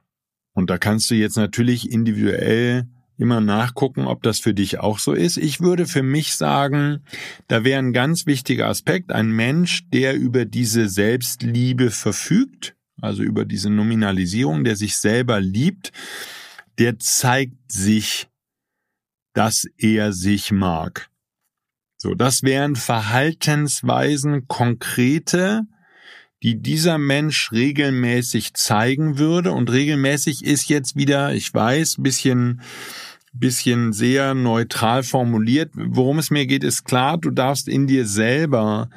und 0.54 0.72
da 0.72 0.80
kannst 0.80 1.12
du 1.12 1.16
jetzt 1.16 1.38
natürlich 1.38 1.92
individuell 1.92 2.88
immer 3.18 3.42
nachgucken, 3.42 4.06
ob 4.08 4.24
das 4.24 4.40
für 4.40 4.54
dich 4.54 4.80
auch 4.80 5.00
so 5.00 5.14
ist. 5.14 5.38
Ich 5.38 5.62
würde 5.62 5.86
für 5.86 6.04
mich 6.04 6.36
sagen, 6.36 7.04
da 7.48 7.64
wäre 7.64 7.80
ein 7.80 7.94
ganz 7.94 8.26
wichtiger 8.26 8.68
Aspekt, 8.68 9.12
ein 9.12 9.30
Mensch, 9.32 9.88
der 9.90 10.16
über 10.16 10.46
diese 10.46 10.90
Selbstliebe 10.90 11.92
verfügt, 11.92 12.76
also 13.02 13.24
über 13.24 13.46
diese 13.46 13.70
Nominalisierung, 13.70 14.64
der 14.64 14.76
sich 14.76 14.98
selber 14.98 15.40
liebt, 15.40 15.92
der 16.80 16.98
zeigt 17.00 17.72
sich 17.72 18.28
dass 19.34 19.68
er 19.78 20.14
sich 20.14 20.52
mag. 20.52 21.10
So, 21.98 22.14
das 22.14 22.44
wären 22.44 22.76
Verhaltensweisen, 22.76 24.48
konkrete, 24.48 25.64
die 26.44 26.62
dieser 26.62 26.98
Mensch 26.98 27.52
regelmäßig 27.52 28.54
zeigen 28.54 29.18
würde. 29.18 29.52
Und 29.52 29.72
regelmäßig 29.72 30.44
ist 30.44 30.68
jetzt 30.70 30.96
wieder, 30.96 31.34
ich 31.34 31.54
weiß, 31.54 31.98
bisschen, 32.00 32.62
bisschen 33.34 33.94
sehr 33.94 34.34
neutral 34.34 35.04
formuliert. 35.04 35.72
Worum 35.74 36.20
es 36.20 36.32
mir 36.32 36.46
geht, 36.46 36.64
ist 36.64 36.86
klar, 36.86 37.18
du 37.18 37.32
darfst 37.32 37.68
in 37.68 37.88
dir 37.88 38.06
selber 38.06 38.90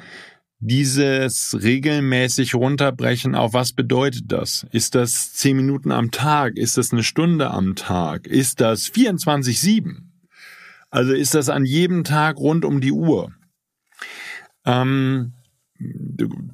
dieses 0.59 1.55
regelmäßig 1.61 2.55
runterbrechen 2.55 3.35
auf 3.35 3.53
was 3.53 3.73
bedeutet 3.73 4.31
das? 4.31 4.65
Ist 4.71 4.95
das 4.95 5.33
zehn 5.33 5.57
Minuten 5.57 5.91
am 5.91 6.11
Tag? 6.11 6.57
Ist 6.57 6.77
das 6.77 6.91
eine 6.91 7.03
Stunde 7.03 7.51
am 7.51 7.75
Tag? 7.75 8.25
Ist 8.25 8.59
das 8.61 8.91
24-7? 8.91 9.97
Also 10.89 11.13
ist 11.13 11.35
das 11.35 11.49
an 11.49 11.65
jedem 11.65 12.03
Tag 12.03 12.37
rund 12.37 12.65
um 12.65 12.81
die 12.81 12.91
Uhr. 12.91 13.31
Ähm, 14.65 15.33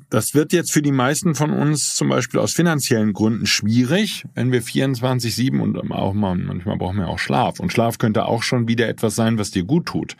das 0.09 0.33
wird 0.33 0.53
jetzt 0.53 0.71
für 0.71 0.81
die 0.81 0.91
meisten 0.91 1.35
von 1.35 1.51
uns 1.51 1.95
zum 1.95 2.09
Beispiel 2.09 2.39
aus 2.39 2.53
finanziellen 2.53 3.13
Gründen 3.13 3.45
schwierig, 3.45 4.25
wenn 4.33 4.51
wir 4.51 4.61
24-7 4.61 5.59
und 5.59 5.91
auch 5.91 6.13
mal, 6.13 6.35
manchmal 6.35 6.77
brauchen 6.77 6.97
wir 6.97 7.07
auch 7.07 7.19
Schlaf. 7.19 7.59
Und 7.59 7.71
Schlaf 7.71 7.97
könnte 7.97 8.25
auch 8.25 8.43
schon 8.43 8.67
wieder 8.67 8.87
etwas 8.87 9.15
sein, 9.15 9.37
was 9.37 9.51
dir 9.51 9.63
gut 9.63 9.85
tut. 9.85 10.17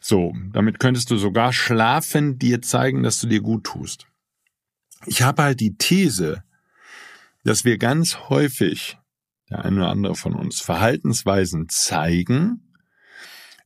So, 0.00 0.34
damit 0.52 0.80
könntest 0.80 1.10
du 1.10 1.16
sogar 1.16 1.52
schlafen 1.52 2.38
dir 2.38 2.62
zeigen, 2.62 3.02
dass 3.02 3.20
du 3.20 3.28
dir 3.28 3.40
gut 3.40 3.64
tust. 3.64 4.06
Ich 5.06 5.22
habe 5.22 5.42
halt 5.42 5.60
die 5.60 5.76
These, 5.76 6.42
dass 7.44 7.64
wir 7.64 7.78
ganz 7.78 8.18
häufig, 8.28 8.98
der 9.50 9.64
eine 9.64 9.76
oder 9.76 9.90
andere 9.90 10.14
von 10.14 10.34
uns, 10.34 10.60
Verhaltensweisen 10.60 11.68
zeigen, 11.68 12.71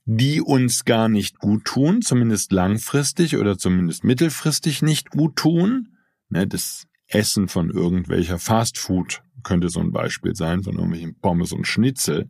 die 0.06 0.40
uns 0.40 0.84
gar 0.84 1.08
nicht 1.08 1.40
gut 1.40 1.64
tun, 1.64 2.00
zumindest 2.00 2.52
langfristig 2.52 3.36
oder 3.36 3.58
zumindest 3.58 4.04
mittelfristig 4.04 4.80
nicht 4.80 5.10
gut 5.10 5.34
tun. 5.36 5.88
Ne, 6.28 6.46
das 6.46 6.86
Essen 7.08 7.48
von 7.48 7.70
irgendwelcher 7.70 8.38
Fastfood 8.38 9.22
könnte 9.42 9.68
so 9.68 9.80
ein 9.80 9.92
Beispiel 9.92 10.34
sein, 10.34 10.62
von 10.62 10.74
irgendwelchen 10.74 11.16
Pommes 11.20 11.52
und 11.52 11.66
Schnitzel. 11.66 12.28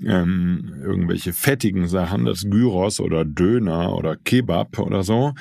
Ähm, 0.00 0.74
irgendwelche 0.82 1.32
fettigen 1.32 1.88
Sachen, 1.88 2.24
das 2.24 2.42
Gyros 2.48 3.00
oder 3.00 3.24
Döner 3.24 3.94
oder 3.94 4.16
Kebab 4.16 4.78
oder 4.78 5.02
so. 5.02 5.34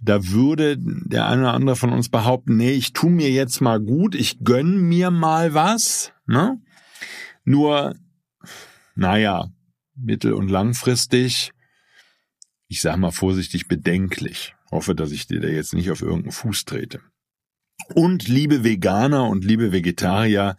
Da 0.00 0.28
würde 0.28 0.76
der 0.78 1.26
eine 1.26 1.42
oder 1.42 1.54
andere 1.54 1.76
von 1.76 1.92
uns 1.92 2.08
behaupten, 2.08 2.56
nee, 2.56 2.72
ich 2.72 2.92
tu 2.92 3.08
mir 3.08 3.30
jetzt 3.30 3.60
mal 3.60 3.80
gut, 3.80 4.14
ich 4.14 4.40
gönn 4.42 4.88
mir 4.88 5.10
mal 5.10 5.54
was. 5.54 6.12
Ne? 6.26 6.60
Nur, 7.44 7.96
naja, 8.94 9.50
mittel- 9.94 10.34
und 10.34 10.48
langfristig, 10.48 11.52
ich 12.68 12.80
sage 12.80 12.98
mal 12.98 13.10
vorsichtig, 13.10 13.68
bedenklich. 13.68 14.54
Hoffe, 14.70 14.94
dass 14.94 15.10
ich 15.10 15.26
dir 15.26 15.40
da 15.40 15.48
jetzt 15.48 15.74
nicht 15.74 15.90
auf 15.90 16.02
irgendeinen 16.02 16.32
Fuß 16.32 16.64
trete. 16.64 17.00
Und 17.94 18.28
liebe 18.28 18.62
Veganer 18.62 19.28
und 19.28 19.44
liebe 19.44 19.72
Vegetarier, 19.72 20.56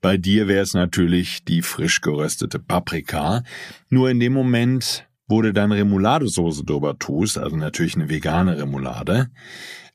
bei 0.00 0.16
dir 0.16 0.48
wäre 0.48 0.62
es 0.62 0.74
natürlich 0.74 1.44
die 1.44 1.62
frisch 1.62 2.00
geröstete 2.00 2.58
Paprika. 2.58 3.44
Nur 3.88 4.10
in 4.10 4.18
dem 4.18 4.32
Moment, 4.32 5.06
wo 5.28 5.42
du 5.42 5.52
dann 5.52 5.70
Remouladesoße 5.70 6.64
drüber 6.64 6.98
tust, 6.98 7.38
also 7.38 7.56
natürlich 7.56 7.94
eine 7.94 8.08
vegane 8.08 8.58
Remoulade, 8.58 9.30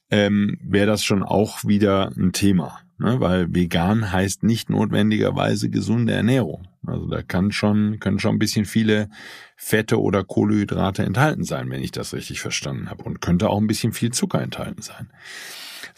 ähm, 0.10 0.58
wäre 0.62 0.88
das 0.88 1.04
schon 1.04 1.24
auch 1.24 1.66
wieder 1.66 2.12
ein 2.16 2.32
Thema. 2.32 2.80
Ne? 2.98 3.20
Weil 3.20 3.54
vegan 3.54 4.12
heißt 4.12 4.44
nicht 4.44 4.70
notwendigerweise 4.70 5.70
gesunde 5.70 6.14
Ernährung. 6.14 6.68
Also 6.86 7.08
da 7.08 7.22
kann 7.22 7.52
schon, 7.52 8.00
können 8.00 8.20
schon 8.20 8.36
ein 8.36 8.40
bisschen 8.40 8.66
viele 8.66 9.10
Fette 9.56 10.02
oder 10.02 10.24
Kohlenhydrate 10.24 11.04
enthalten 11.04 11.44
sein, 11.44 11.70
wenn 11.70 11.84
ich 11.84 11.92
das 11.92 12.14
richtig 12.14 12.42
verstanden 12.42 12.90
habe. 12.90 13.04
Und 13.04 13.22
könnte 13.22 13.50
auch 13.50 13.60
ein 13.60 13.68
bisschen 13.68 13.94
viel 13.94 14.12
Zucker 14.12 14.42
enthalten 14.42 14.82
sein. 14.82 15.10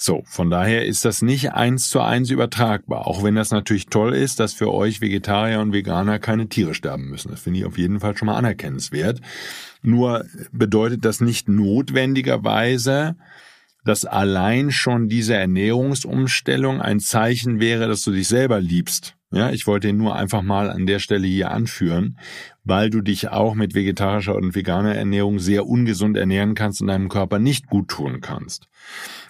So, 0.01 0.23
von 0.25 0.49
daher 0.49 0.85
ist 0.85 1.03
das 1.03 1.21
nicht 1.21 1.51
eins 1.51 1.89
zu 1.89 1.99
eins 1.99 2.29
übertragbar. 2.29 3.05
Auch 3.05 3.21
wenn 3.21 3.35
das 3.35 3.51
natürlich 3.51 3.87
toll 3.87 4.15
ist, 4.15 4.39
dass 4.39 4.53
für 4.53 4.73
euch 4.73 5.01
Vegetarier 5.01 5.59
und 5.59 5.73
Veganer 5.73 6.19
keine 6.19 6.47
Tiere 6.47 6.73
sterben 6.73 7.09
müssen. 7.09 7.31
Das 7.31 7.41
finde 7.41 7.59
ich 7.59 7.65
auf 7.65 7.77
jeden 7.77 7.99
Fall 7.99 8.15
schon 8.15 8.27
mal 8.27 8.37
anerkennenswert. 8.37 9.19
Nur 9.81 10.25
bedeutet 10.53 11.03
das 11.03 11.19
nicht 11.19 11.49
notwendigerweise, 11.49 13.17
dass 13.85 14.05
allein 14.05 14.71
schon 14.71 15.07
diese 15.07 15.35
Ernährungsumstellung 15.35 16.81
ein 16.81 16.99
Zeichen 16.99 17.59
wäre, 17.59 17.87
dass 17.87 18.03
du 18.03 18.11
dich 18.11 18.27
selber 18.27 18.59
liebst. 18.59 19.15
Ja, 19.31 19.51
ich 19.51 19.67
wollte 19.67 19.89
ihn 19.89 19.97
nur 19.97 20.15
einfach 20.15 20.41
mal 20.41 20.71
an 20.71 20.87
der 20.87 20.97
Stelle 20.97 21.27
hier 21.27 21.51
anführen, 21.51 22.17
weil 22.63 22.89
du 22.89 23.01
dich 23.01 23.29
auch 23.29 23.53
mit 23.53 23.75
vegetarischer 23.75 24.35
und 24.35 24.55
veganer 24.55 24.95
Ernährung 24.95 25.37
sehr 25.37 25.67
ungesund 25.67 26.17
ernähren 26.17 26.55
kannst 26.55 26.81
und 26.81 26.87
deinem 26.87 27.09
Körper 27.09 27.37
nicht 27.37 27.67
gut 27.67 27.89
tun 27.89 28.21
kannst. 28.21 28.67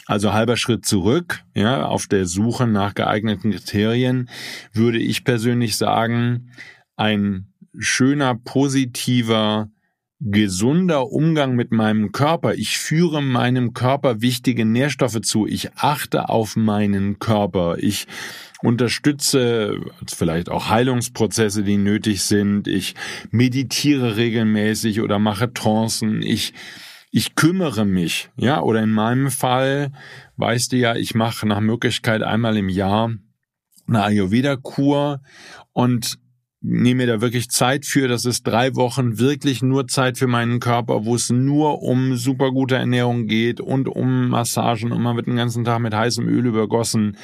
Also 0.05 0.31
halber 0.31 0.55
Schritt 0.55 0.85
zurück, 0.85 1.43
ja, 1.53 1.85
auf 1.85 2.07
der 2.07 2.25
Suche 2.25 2.65
nach 2.65 2.95
geeigneten 2.95 3.51
Kriterien 3.51 4.29
würde 4.71 4.99
ich 4.99 5.25
persönlich 5.25 5.75
sagen, 5.75 6.51
ein 6.95 7.53
schöner, 7.77 8.35
positiver, 8.35 9.69
gesunder 10.21 11.11
Umgang 11.11 11.55
mit 11.55 11.71
meinem 11.71 12.11
Körper. 12.11 12.55
Ich 12.55 12.77
führe 12.77 13.21
meinem 13.21 13.73
Körper 13.73 14.21
wichtige 14.21 14.65
Nährstoffe 14.65 15.21
zu. 15.21 15.47
Ich 15.47 15.73
achte 15.75 16.29
auf 16.29 16.55
meinen 16.55 17.19
Körper. 17.19 17.77
Ich 17.79 18.05
unterstütze 18.61 19.79
vielleicht 20.07 20.49
auch 20.49 20.69
Heilungsprozesse, 20.69 21.63
die 21.63 21.77
nötig 21.77 22.23
sind. 22.23 22.67
Ich 22.67 22.95
meditiere 23.31 24.17
regelmäßig 24.17 25.01
oder 25.01 25.19
mache 25.19 25.53
Trancen. 25.53 26.21
Ich 26.21 26.53
ich 27.11 27.33
kümmere 27.33 27.85
mich, 27.85 28.29
ja, 28.37 28.61
oder 28.61 28.83
in 28.83 28.91
meinem 28.91 29.31
Fall, 29.31 29.91
weißt 30.37 30.71
du 30.71 30.77
ja, 30.77 30.95
ich 30.95 31.15
mache 31.15 31.47
nach 31.47 31.59
Möglichkeit 31.59 32.21
einmal 32.21 32.55
im 32.55 32.69
Jahr 32.69 33.15
eine 33.87 34.03
Ayurveda-Kur 34.03 35.21
und 35.73 36.19
nehme 36.61 37.05
mir 37.05 37.07
da 37.07 37.21
wirklich 37.21 37.49
Zeit 37.49 37.85
für. 37.85 38.07
Das 38.07 38.25
ist 38.25 38.43
drei 38.43 38.75
Wochen 38.75 39.19
wirklich 39.19 39.61
nur 39.61 39.87
Zeit 39.87 40.17
für 40.17 40.27
meinen 40.27 40.59
Körper, 40.59 41.05
wo 41.05 41.15
es 41.15 41.29
nur 41.29 41.81
um 41.81 42.15
super 42.17 42.51
gute 42.51 42.75
Ernährung 42.75 43.27
geht 43.27 43.61
und 43.61 43.87
um 43.87 44.29
Massagen 44.29 44.91
und 44.91 45.01
man 45.01 45.15
wird 45.15 45.27
den 45.27 45.37
ganzen 45.37 45.63
Tag 45.63 45.79
mit 45.79 45.93
heißem 45.93 46.27
Öl 46.27 46.45
übergossen. 46.45 47.17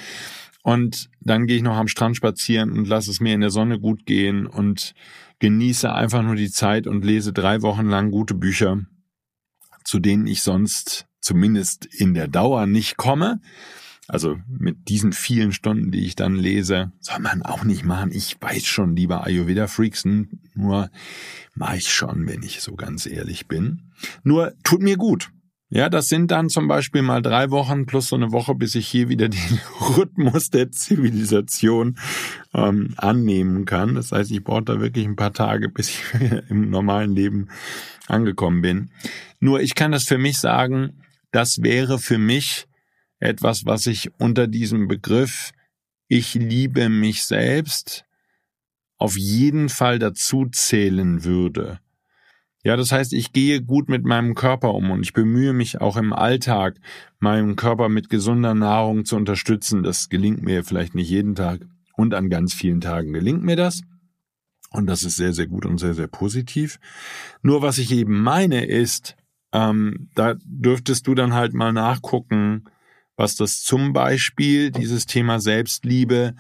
Und 0.63 1.10
dann 1.20 1.46
gehe 1.46 1.58
ich 1.58 1.63
noch 1.63 1.75
am 1.75 1.88
Strand 1.88 2.15
spazieren 2.15 2.72
und 2.72 2.88
lasse 2.88 3.12
es 3.12 3.20
mir 3.20 3.36
in 3.36 3.42
der 3.42 3.51
Sonne 3.51 3.80
gut 3.80 4.06
gehen 4.06 4.48
und 4.48 4.96
genieße 5.39 5.94
einfach 5.94 6.24
nur 6.24 6.36
die 6.36 6.50
Zeit 6.50 6.88
und 6.88 7.06
lese 7.06 7.34
drei 7.34 7.62
Wochen 7.62 7.86
lang 7.86 8.10
gute 8.10 8.34
Bücher, 8.34 8.80
zu 9.84 10.00
denen 10.00 10.25
ich 10.25 10.42
sonst 10.42 11.06
zumindest 11.22 11.86
in 11.86 12.13
der 12.13 12.27
Dauer 12.27 12.65
nicht 12.65 12.98
komme. 12.98 13.42
Also 14.07 14.38
mit 14.47 14.88
diesen 14.88 15.13
vielen 15.13 15.51
Stunden, 15.51 15.91
die 15.91 16.05
ich 16.05 16.15
dann 16.15 16.35
lese, 16.35 16.91
soll 17.00 17.19
man 17.19 17.41
auch 17.41 17.63
nicht 17.63 17.83
machen. 17.83 18.12
Ich 18.12 18.38
weiß 18.39 18.65
schon, 18.65 18.95
lieber 18.95 19.25
Ayurveda-Freaks, 19.25 20.05
nur 20.53 20.89
mache 21.55 21.77
ich 21.77 21.91
schon, 21.91 22.27
wenn 22.27 22.43
ich 22.43 22.62
so 22.62 22.75
ganz 22.75 23.05
ehrlich 23.07 23.47
bin. 23.47 23.91
Nur 24.24 24.53
tut 24.63 24.81
mir 24.81 24.97
gut. 24.97 25.31
Ja, 25.69 25.89
das 25.89 26.07
sind 26.07 26.29
dann 26.29 26.50
zum 26.50 26.67
Beispiel 26.67 27.01
mal 27.01 27.24
drei 27.24 27.50
Wochen 27.50 27.88
plus 27.88 28.09
so 28.09 28.15
eine 28.15 28.31
Woche, 28.31 28.53
bis 28.53 28.75
ich 28.75 28.88
hier 28.88 29.09
wieder 29.09 29.27
den 29.29 29.59
Rhythmus 29.97 30.51
der 30.51 30.71
Zivilisation 30.71 31.97
ähm, 32.53 32.93
annehmen 32.97 33.65
kann. 33.65 33.95
Das 33.95 34.12
heißt, 34.12 34.29
ich 34.29 34.43
brauche 34.43 34.63
da 34.63 34.79
wirklich 34.79 35.05
ein 35.05 35.15
paar 35.15 35.33
Tage, 35.33 35.69
bis 35.69 35.89
ich 35.89 36.03
im 36.50 36.69
normalen 36.69 37.15
Leben 37.15 37.47
angekommen 38.07 38.62
bin. 38.62 38.91
Nur 39.39 39.62
ich 39.62 39.74
kann 39.74 39.91
das 39.91 40.03
für 40.03 40.19
mich 40.19 40.38
sagen, 40.38 41.01
das 41.31 41.63
wäre 41.63 41.97
für 41.97 42.19
mich 42.19 42.67
etwas, 43.19 43.65
was 43.65 43.86
ich 43.86 44.12
unter 44.19 44.48
diesem 44.48 44.88
Begriff 44.88 45.51
ich 46.07 46.36
liebe 46.36 46.89
mich 46.89 47.25
selbst 47.25 48.05
auf 48.98 49.17
jeden 49.17 49.69
Fall 49.69 50.00
dazu 50.00 50.45
zählen 50.51 51.24
würde. 51.24 51.79
Ja, 52.63 52.77
das 52.77 52.91
heißt, 52.91 53.13
ich 53.13 53.31
gehe 53.31 53.62
gut 53.62 53.89
mit 53.89 54.05
meinem 54.05 54.34
Körper 54.34 54.74
um 54.74 54.89
und 54.89 55.03
ich 55.03 55.13
bemühe 55.13 55.53
mich 55.53 55.81
auch 55.81 55.98
im 55.98 56.13
Alltag, 56.13 56.79
meinen 57.19 57.55
Körper 57.55 57.89
mit 57.89 58.10
gesunder 58.10 58.55
Nahrung 58.55 59.05
zu 59.05 59.15
unterstützen. 59.15 59.84
Das 59.84 60.10
gelingt 60.10 60.41
mir 60.41 60.63
vielleicht 60.63 60.95
nicht 60.95 61.10
jeden 61.10 61.36
Tag 61.36 61.62
und 61.95 62.13
an 62.13 62.29
ganz 62.29 62.53
vielen 62.53 62.81
Tagen 62.81 63.13
gelingt 63.13 63.43
mir 63.43 63.55
das. 63.55 63.81
Und 64.72 64.88
das 64.88 65.03
ist 65.03 65.15
sehr, 65.15 65.34
sehr 65.34 65.48
gut 65.48 65.65
und 65.65 65.77
sehr, 65.77 65.93
sehr 65.93 66.07
positiv. 66.07 66.79
Nur 67.41 67.62
was 67.62 67.77
ich 67.77 67.91
eben 67.91 68.22
meine 68.22 68.65
ist, 68.65 69.15
ähm, 69.53 70.10
da 70.15 70.36
dürftest 70.43 71.07
du 71.07 71.13
dann 71.13 71.34
halt 71.34 71.53
mal 71.53 71.72
nachgucken, 71.72 72.65
was 73.17 73.36
das 73.36 73.62
zum 73.62 73.93
Beispiel, 73.93 74.72
dieses 74.72 75.05
Thema 75.05 75.39
Selbstliebe, 75.39 76.36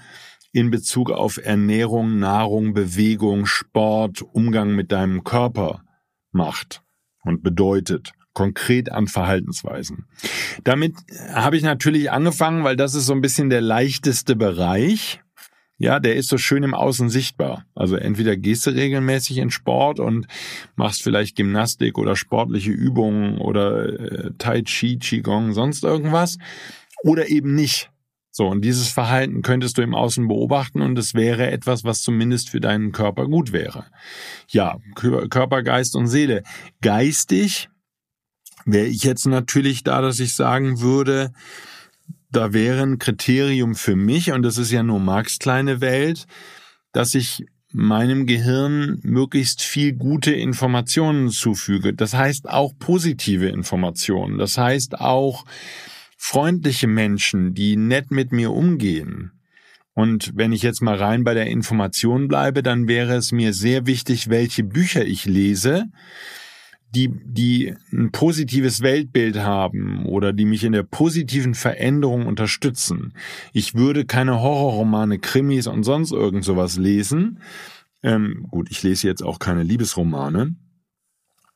in 0.51 0.71
Bezug 0.71 1.11
auf 1.11 1.37
Ernährung, 1.37 2.17
Nahrung, 2.17 2.73
Bewegung, 2.73 3.45
Sport, 3.45 4.21
Umgang 4.21 4.73
mit 4.73 4.91
deinem 4.91 5.23
Körper 5.25 5.83
macht 6.31 6.81
und 7.23 7.43
bedeutet, 7.43 8.13
konkret 8.33 8.91
an 8.91 9.07
Verhaltensweisen. 9.07 10.05
Damit 10.63 10.93
habe 11.33 11.57
ich 11.57 11.63
natürlich 11.63 12.11
angefangen, 12.11 12.63
weil 12.63 12.75
das 12.75 12.93
ist 12.93 13.05
so 13.05 13.13
ein 13.13 13.21
bisschen 13.21 13.49
der 13.49 13.61
leichteste 13.61 14.35
Bereich. 14.35 15.21
Ja, 15.77 15.99
der 15.99 16.15
ist 16.15 16.29
so 16.29 16.37
schön 16.37 16.63
im 16.63 16.73
Außen 16.73 17.09
sichtbar. 17.09 17.65
Also 17.75 17.97
entweder 17.97 18.37
gehst 18.37 18.65
du 18.65 18.71
regelmäßig 18.71 19.37
in 19.39 19.51
Sport 19.51 19.99
und 19.99 20.27
machst 20.75 21.03
vielleicht 21.03 21.35
Gymnastik 21.35 21.97
oder 21.97 22.15
sportliche 22.15 22.71
Übungen 22.71 23.39
oder 23.39 23.87
äh, 23.87 24.31
Tai 24.37 24.61
Chi, 24.61 24.97
Qigong, 24.97 25.53
sonst 25.53 25.83
irgendwas. 25.83 26.37
Oder 27.03 27.29
eben 27.29 27.55
nicht. 27.55 27.91
So, 28.31 28.47
und 28.47 28.63
dieses 28.63 28.89
Verhalten 28.89 29.41
könntest 29.43 29.77
du 29.77 29.81
im 29.81 29.95
Außen 29.95 30.27
beobachten 30.27 30.81
und 30.81 30.97
es 30.97 31.13
wäre 31.13 31.51
etwas, 31.51 31.85
was 31.85 32.01
zumindest 32.01 32.49
für 32.49 32.59
deinen 32.59 32.91
Körper 32.91 33.27
gut 33.27 33.53
wäre. 33.53 33.85
Ja, 34.49 34.77
Körper, 34.95 35.63
Geist 35.63 35.95
und 35.95 36.07
Seele. 36.07 36.43
Geistig 36.81 37.69
wäre 38.65 38.87
ich 38.87 39.03
jetzt 39.03 39.25
natürlich 39.25 39.83
da, 39.83 40.01
dass 40.01 40.19
ich 40.19 40.35
sagen 40.35 40.81
würde, 40.81 41.31
da 42.35 42.53
wäre 42.53 42.83
ein 42.83 42.99
Kriterium 42.99 43.75
für 43.75 43.95
mich, 43.95 44.31
und 44.31 44.43
das 44.43 44.57
ist 44.57 44.71
ja 44.71 44.83
nur 44.83 44.99
Marx 44.99 45.39
kleine 45.39 45.81
Welt, 45.81 46.25
dass 46.91 47.15
ich 47.15 47.45
meinem 47.71 48.25
Gehirn 48.25 48.99
möglichst 49.03 49.61
viel 49.61 49.93
gute 49.93 50.33
Informationen 50.33 51.29
zufüge. 51.29 51.93
Das 51.93 52.13
heißt 52.13 52.49
auch 52.49 52.73
positive 52.79 53.47
Informationen. 53.47 54.37
Das 54.37 54.57
heißt 54.57 54.99
auch 54.99 55.45
freundliche 56.17 56.87
Menschen, 56.87 57.53
die 57.53 57.75
nett 57.75 58.11
mit 58.11 58.31
mir 58.31 58.51
umgehen. 58.51 59.31
Und 59.93 60.31
wenn 60.35 60.51
ich 60.51 60.61
jetzt 60.61 60.81
mal 60.81 60.95
rein 60.95 61.23
bei 61.23 61.33
der 61.33 61.47
Information 61.47 62.27
bleibe, 62.27 62.63
dann 62.63 62.87
wäre 62.87 63.15
es 63.15 63.31
mir 63.31 63.53
sehr 63.53 63.85
wichtig, 63.85 64.29
welche 64.29 64.63
Bücher 64.63 65.05
ich 65.05 65.25
lese, 65.25 65.85
die, 66.93 67.09
die 67.09 67.75
ein 67.91 68.11
positives 68.11 68.81
Weltbild 68.81 69.37
haben 69.37 70.05
oder 70.05 70.31
die 70.31 70.45
mich 70.45 70.63
in 70.63 70.71
der 70.71 70.83
positiven 70.83 71.53
Veränderung 71.53 72.25
unterstützen. 72.25 73.13
Ich 73.51 73.75
würde 73.75 74.05
keine 74.05 74.39
Horrorromane, 74.39 75.19
Krimis 75.19 75.67
und 75.67 75.83
sonst 75.83 76.11
irgend 76.11 76.45
sowas 76.45 76.77
lesen. 76.77 77.39
Ähm, 78.01 78.47
gut, 78.49 78.69
ich 78.69 78.83
lese 78.83 79.07
jetzt 79.07 79.23
auch 79.23 79.39
keine 79.39 79.63
Liebesromane, 79.63 80.55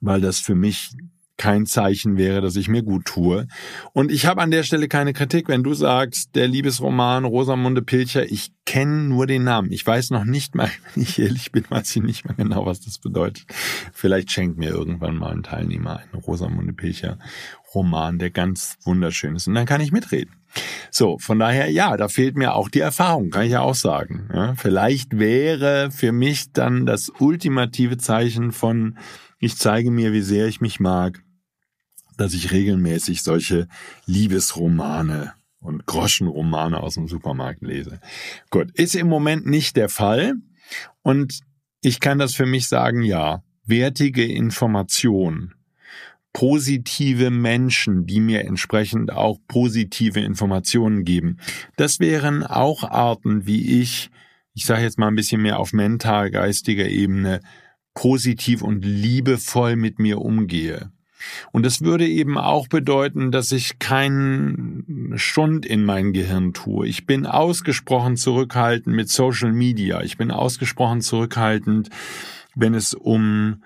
weil 0.01 0.19
das 0.19 0.39
für 0.39 0.55
mich 0.55 0.91
kein 1.39 1.65
Zeichen 1.65 2.17
wäre, 2.17 2.41
dass 2.41 2.55
ich 2.57 2.67
mir 2.67 2.83
gut 2.83 3.05
tue. 3.05 3.47
Und 3.93 4.11
ich 4.11 4.27
habe 4.27 4.41
an 4.41 4.51
der 4.51 4.63
Stelle 4.63 4.87
keine 4.87 5.13
Kritik, 5.13 5.47
wenn 5.47 5.63
du 5.63 5.73
sagst, 5.73 6.35
der 6.35 6.47
Liebesroman 6.47 7.23
Rosamunde 7.25 7.81
Pilcher, 7.81 8.29
ich 8.29 8.51
kenne 8.65 9.05
nur 9.05 9.25
den 9.25 9.45
Namen. 9.45 9.71
Ich 9.71 9.87
weiß 9.87 10.11
noch 10.11 10.25
nicht 10.25 10.53
mal, 10.53 10.69
wenn 10.93 11.03
ich 11.03 11.17
ehrlich 11.17 11.51
bin, 11.51 11.63
weiß 11.67 11.95
ich 11.95 12.03
nicht 12.03 12.25
mehr 12.25 12.35
genau, 12.35 12.65
was 12.65 12.81
das 12.81 12.99
bedeutet. 12.99 13.45
Vielleicht 13.93 14.31
schenkt 14.31 14.57
mir 14.57 14.69
irgendwann 14.69 15.15
mal 15.15 15.31
ein 15.31 15.41
Teilnehmer 15.41 15.99
einen 15.99 16.21
Rosamunde 16.21 16.73
Pilcher 16.73 17.17
Roman, 17.73 18.19
der 18.19 18.31
ganz 18.31 18.77
wunderschön 18.83 19.35
ist. 19.35 19.47
Und 19.47 19.55
dann 19.55 19.65
kann 19.65 19.81
ich 19.81 19.91
mitreden. 19.91 20.35
So, 20.91 21.17
von 21.19 21.39
daher, 21.39 21.71
ja, 21.71 21.95
da 21.95 22.09
fehlt 22.09 22.35
mir 22.35 22.55
auch 22.55 22.69
die 22.69 22.79
Erfahrung, 22.79 23.29
kann 23.29 23.45
ich 23.45 23.51
ja 23.51 23.61
auch 23.61 23.75
sagen. 23.75 24.27
Ja, 24.33 24.55
vielleicht 24.55 25.17
wäre 25.17 25.89
für 25.91 26.11
mich 26.11 26.51
dann 26.51 26.85
das 26.85 27.11
ultimative 27.19 27.97
Zeichen 27.97 28.51
von, 28.51 28.97
ich 29.37 29.57
zeige 29.57 29.91
mir, 29.91 30.11
wie 30.11 30.21
sehr 30.21 30.47
ich 30.47 30.59
mich 30.59 30.79
mag, 30.79 31.21
dass 32.19 32.33
ich 32.33 32.51
regelmäßig 32.51 33.23
solche 33.23 33.67
Liebesromane 34.05 35.33
und 35.61 35.85
Groschenromane 35.85 36.81
aus 36.81 36.95
dem 36.95 37.07
Supermarkt 37.07 37.61
lese. 37.61 38.01
Gut, 38.49 38.71
ist 38.71 38.95
im 38.95 39.07
Moment 39.07 39.45
nicht 39.45 39.77
der 39.77 39.87
Fall. 39.87 40.33
Und 41.01 41.39
ich 41.81 42.01
kann 42.01 42.19
das 42.19 42.35
für 42.35 42.45
mich 42.45 42.67
sagen, 42.67 43.03
ja, 43.03 43.41
wertige 43.65 44.25
Information, 44.25 45.53
positive 46.33 47.29
Menschen, 47.29 48.05
die 48.05 48.19
mir 48.19 48.45
entsprechend 48.45 49.11
auch 49.11 49.37
positive 49.47 50.19
Informationen 50.19 51.05
geben. 51.05 51.37
Das 51.77 52.01
wären 52.01 52.43
auch 52.43 52.83
Arten, 52.83 53.45
wie 53.45 53.81
ich, 53.81 54.09
ich 54.53 54.65
sage 54.65 54.81
jetzt 54.81 54.99
mal 54.99 55.07
ein 55.07 55.15
bisschen 55.15 55.41
mehr 55.41 55.59
auf 55.59 55.71
mental-geistiger 55.71 56.87
Ebene, 56.87 57.39
positiv 57.93 58.61
und 58.61 58.83
liebevoll 58.83 59.77
mit 59.77 59.99
mir 59.99 60.19
umgehe. 60.19 60.91
Und 61.51 61.65
das 61.65 61.81
würde 61.81 62.07
eben 62.07 62.37
auch 62.37 62.67
bedeuten, 62.67 63.31
dass 63.31 63.51
ich 63.51 63.79
keinen 63.79 65.13
Schund 65.15 65.65
in 65.65 65.83
mein 65.83 66.13
Gehirn 66.13 66.53
tue. 66.53 66.87
Ich 66.87 67.05
bin 67.05 67.25
ausgesprochen 67.25 68.17
zurückhaltend 68.17 68.95
mit 68.95 69.09
Social 69.09 69.51
Media. 69.51 70.01
Ich 70.01 70.17
bin 70.17 70.31
ausgesprochen 70.31 71.01
zurückhaltend, 71.01 71.89
wenn 72.55 72.73
es 72.73 72.93
um 72.93 73.63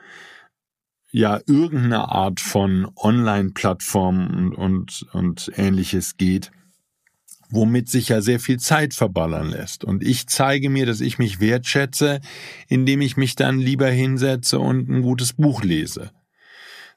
ja 1.12 1.39
irgendeine 1.46 2.10
Art 2.10 2.39
von 2.39 2.89
Online-Plattformen 2.96 4.54
und, 4.54 4.56
und, 4.56 5.06
und 5.13 5.52
ähnliches 5.56 6.18
geht 6.18 6.52
womit 7.54 7.88
sich 7.88 8.10
ja 8.10 8.20
sehr 8.22 8.39
viel 8.39 8.58
Zeit 8.58 8.96
verballern 8.96 9.50
lässt. 9.50 9.84
Und 9.84 10.04
ich 10.04 10.28
zeige 10.28 10.72
mir, 10.72 10.88
dass 10.88 11.02
ich 11.02 11.20
mich 11.20 11.39
wertschätze, 11.39 12.20
indem 12.68 13.02
ich 13.02 13.16
mich 13.16 13.36
dann 13.36 13.60
lieber 13.60 13.88
hinsetze 13.88 14.60
und 14.60 14.89
ein 14.89 15.04
gutes 15.04 15.34
Buch 15.34 15.63
lese. 15.63 16.12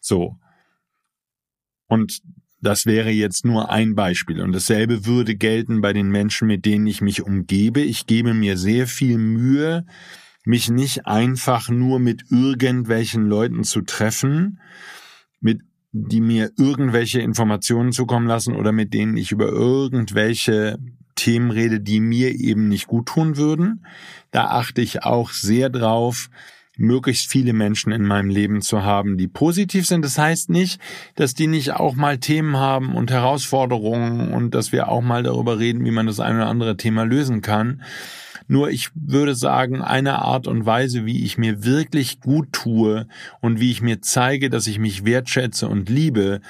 So. 0.01 0.39
Und 1.89 2.21
das 2.61 2.87
wäre 2.87 3.11
jetzt 3.11 3.45
nur 3.45 3.71
ein 3.71 3.95
Beispiel. 3.95 4.41
Und 4.41 4.53
dasselbe 4.53 5.07
würde 5.07 5.37
gelten 5.37 5.81
bei 5.81 5.93
den 5.93 6.09
Menschen, 6.09 6.49
mit 6.49 6.65
denen 6.65 6.87
ich 6.87 7.01
mich 7.01 7.23
umgebe. 7.23 7.81
Ich 7.81 8.07
gebe 8.07 8.35
mir 8.35 8.57
sehr 8.57 8.87
viel 8.87 9.19
Mühe, 9.19 9.87
mich 10.45 10.71
nicht 10.71 11.07
einfach 11.07 11.69
nur 11.69 11.99
mit 11.99 12.31
irgendwelchen 12.31 13.27
Leuten 13.27 13.65
zu 13.65 13.83
treffen, 13.83 14.61
mit 15.41 15.61
die 15.93 16.21
mir 16.21 16.51
irgendwelche 16.59 17.21
Informationen 17.21 17.93
zukommen 17.93 18.27
lassen 18.27 18.55
oder 18.55 18.73
mit 18.73 18.93
denen 18.93 19.17
ich 19.17 19.33
über 19.33 19.47
irgendwelche 19.47 20.79
Themen 21.15 21.51
rede, 21.51 21.81
die 21.81 22.01
mir 22.01 22.35
eben 22.35 22.69
nicht 22.69 22.87
gut 22.87 23.07
tun 23.07 23.37
würden. 23.37 23.87
Da 24.31 24.49
achte 24.49 24.83
ich 24.83 25.05
auch 25.05 25.31
sehr 25.31 25.71
drauf, 25.71 26.29
möglichst 26.77 27.31
viele 27.31 27.53
Menschen 27.53 27.93
in 27.93 28.05
meinem 28.05 28.31
Leben 28.31 28.61
zu 28.61 28.83
haben, 28.83 29.17
die 29.19 29.29
positiv 29.29 29.87
sind. 29.87 30.05
Das 30.05 30.19
heißt 30.19 30.51
nicht, 30.51 30.81
dass 31.15 31.35
die 31.35 31.47
nicht 31.47 31.73
auch 31.73 31.95
mal 31.95 32.19
Themen 32.19 32.57
haben 32.57 32.95
und 32.95 33.11
Herausforderungen 33.11 34.33
und 34.33 34.55
dass 34.55 34.73
wir 34.73 34.89
auch 34.89 35.03
mal 35.03 35.23
darüber 35.23 35.59
reden, 35.59 35.85
wie 35.85 35.91
man 35.91 36.07
das 36.07 36.21
eine 36.21 36.39
oder 36.39 36.49
andere 36.49 36.77
Thema 36.77 37.05
lösen 37.05 37.41
kann. 37.41 37.83
Nur 38.49 38.71
ich 38.71 38.91
würde 38.95 39.35
sagen, 39.35 39.83
eine 39.83 40.21
Art 40.21 40.47
und 40.47 40.67
Weise, 40.67 41.05
wie 41.05 41.25
ich 41.25 41.37
mir 41.37 41.65
wirklich 41.65 42.21
gut 42.21 42.53
tue 42.53 43.09
und 43.41 43.59
wie 43.59 43.71
ich 43.73 43.83
mir 43.83 44.01
zeige, 44.03 44.51
dass 44.51 44.67
ich 44.67 44.79
mich 44.79 45.05
wertschätze 45.05 45.69
und 45.69 45.89
liebe, 45.89 46.41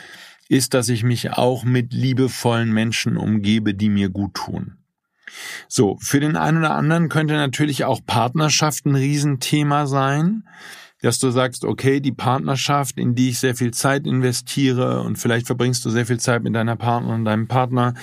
ist, 0.48 0.74
dass 0.74 0.88
ich 0.88 1.02
mich 1.02 1.32
auch 1.32 1.64
mit 1.64 1.92
liebevollen 1.92 2.72
Menschen 2.72 3.16
umgebe, 3.16 3.74
die 3.74 3.88
mir 3.88 4.10
gut 4.10 4.34
tun. 4.34 4.76
So, 5.68 5.96
für 6.00 6.20
den 6.20 6.36
einen 6.36 6.58
oder 6.58 6.74
anderen 6.74 7.08
könnte 7.08 7.34
natürlich 7.34 7.84
auch 7.84 8.00
Partnerschaft 8.04 8.86
ein 8.86 8.94
Riesenthema 8.94 9.86
sein, 9.86 10.44
dass 11.02 11.18
du 11.18 11.30
sagst, 11.30 11.64
okay, 11.64 12.00
die 12.00 12.12
Partnerschaft, 12.12 12.98
in 12.98 13.14
die 13.14 13.30
ich 13.30 13.38
sehr 13.38 13.54
viel 13.54 13.72
Zeit 13.72 14.06
investiere 14.06 15.02
und 15.02 15.16
vielleicht 15.16 15.46
verbringst 15.46 15.84
du 15.84 15.90
sehr 15.90 16.06
viel 16.06 16.18
Zeit 16.18 16.42
mit 16.42 16.54
deiner 16.54 16.76
Partnerin 16.76 17.20
und 17.20 17.24
deinem 17.24 17.48
Partner, 17.48 17.94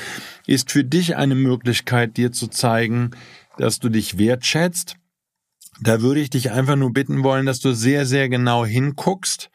ist 0.46 0.72
für 0.72 0.84
dich 0.84 1.16
eine 1.16 1.36
Möglichkeit, 1.36 2.18
dir 2.18 2.32
zu 2.32 2.48
zeigen, 2.48 3.12
dass 3.58 3.80
du 3.80 3.90
dich 3.90 4.18
wertschätzt. 4.18 4.96
Da 5.82 6.02
würde 6.02 6.22
ich 6.22 6.30
dich 6.30 6.52
einfach 6.52 6.76
nur 6.76 6.94
bitten 6.94 7.24
wollen, 7.24 7.46
dass 7.46 7.60
du 7.60 7.74
sehr, 7.74 8.06
sehr 8.06 8.30
genau 8.30 8.64
hinguckst, 8.66 9.50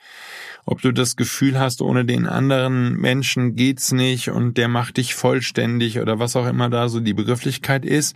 ob 0.68 0.82
du 0.82 0.92
das 0.92 1.16
Gefühl 1.16 1.58
hast, 1.58 1.80
ohne 1.80 2.04
den 2.04 2.26
anderen 2.26 2.92
Menschen 3.00 3.56
geht's 3.56 3.90
nicht 3.92 4.28
und 4.28 4.58
der 4.58 4.68
macht 4.68 4.98
dich 4.98 5.14
vollständig 5.14 5.98
oder 5.98 6.18
was 6.18 6.36
auch 6.36 6.46
immer 6.46 6.68
da 6.68 6.90
so 6.90 7.00
die 7.00 7.14
Begrifflichkeit 7.14 7.86
ist, 7.86 8.14